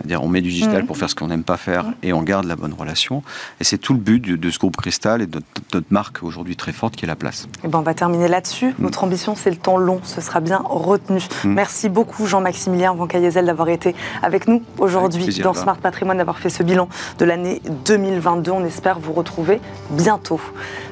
c'est-à-dire 0.01 0.23
on 0.23 0.29
met 0.29 0.41
du 0.41 0.49
digital 0.49 0.83
mmh. 0.83 0.87
pour 0.87 0.97
faire 0.97 1.11
ce 1.11 1.15
qu'on 1.15 1.29
n'aime 1.29 1.45
pas 1.45 1.59
faire 1.59 1.85
mmh. 1.85 1.95
et 2.03 2.13
on 2.13 2.23
garde 2.23 2.47
la 2.47 2.57
bonne 2.57 2.73
relation. 2.73 3.23
Et 3.61 3.65
c'est 3.65 3.77
tout 3.77 3.93
le 3.93 3.99
but 3.99 4.21
de, 4.21 4.51
ce 4.51 4.59
groupe 4.59 4.77
Cristal 4.77 5.21
et 5.21 5.27
de 5.27 5.41
notre, 5.75 5.87
marque 5.91 6.23
aujourd'hui 6.23 6.57
très 6.57 6.73
forte 6.73 6.97
qui 6.97 7.05
est 7.05 7.09
la 7.09 7.17
place. 7.17 7.45
Et 7.45 7.67
eh 7.67 7.69
ben 7.69 7.79
on 7.79 7.83
va 7.83 7.95
terminer 7.95 8.29
là-dessus. 8.29 8.69
Mmh. 8.69 8.83
Votre 8.83 9.05
ambition, 9.05 9.35
c'est 9.35 9.51
le 9.51 9.57
temps 9.57 9.77
long. 9.77 10.01
Ce 10.05 10.21
sera 10.21 10.41
bien 10.41 10.63
retenu. 10.65 11.21
Merci 11.45 11.89
beaucoup 11.89 12.27
Jean-Maximilien 12.27 12.95
Van 12.95 13.07
d'avoir 13.07 13.69
été 13.69 13.95
avec 14.23 14.49
nous 14.49 14.63
aujourd'hui 14.79 15.27
dans 15.43 15.55
Smart 15.55 15.77
Patrimoine, 15.77 16.19
d'avoir 16.19 16.39
fait 16.39 16.51
ce 16.51 16.63
bilan 16.63 16.89
de 17.19 17.25
l'année 17.25 17.61
2022. 17.85 18.51
On 18.51 18.65
espère 18.65 18.99
vous 18.99 19.13
retrouver 19.13 19.61
bientôt. 19.91 20.41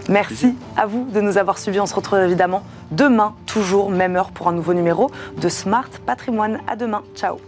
Merci 0.08 0.54
à 0.76 0.86
vous 0.86 1.06
de 1.12 1.20
nous 1.20 1.38
avoir 1.38 1.58
suivis. 1.58 1.80
On 1.80 1.86
se 1.86 1.94
retrouve 1.94 2.18
évidemment 2.20 2.62
demain, 2.90 3.34
toujours 3.46 3.90
même 3.90 4.16
heure 4.16 4.30
pour 4.30 4.48
un 4.48 4.52
nouveau 4.52 4.74
numéro 4.74 5.10
de 5.40 5.48
Smart 5.48 5.90
Patrimoine. 6.06 6.60
À 6.66 6.76
demain. 6.76 7.02
Ciao. 7.14 7.38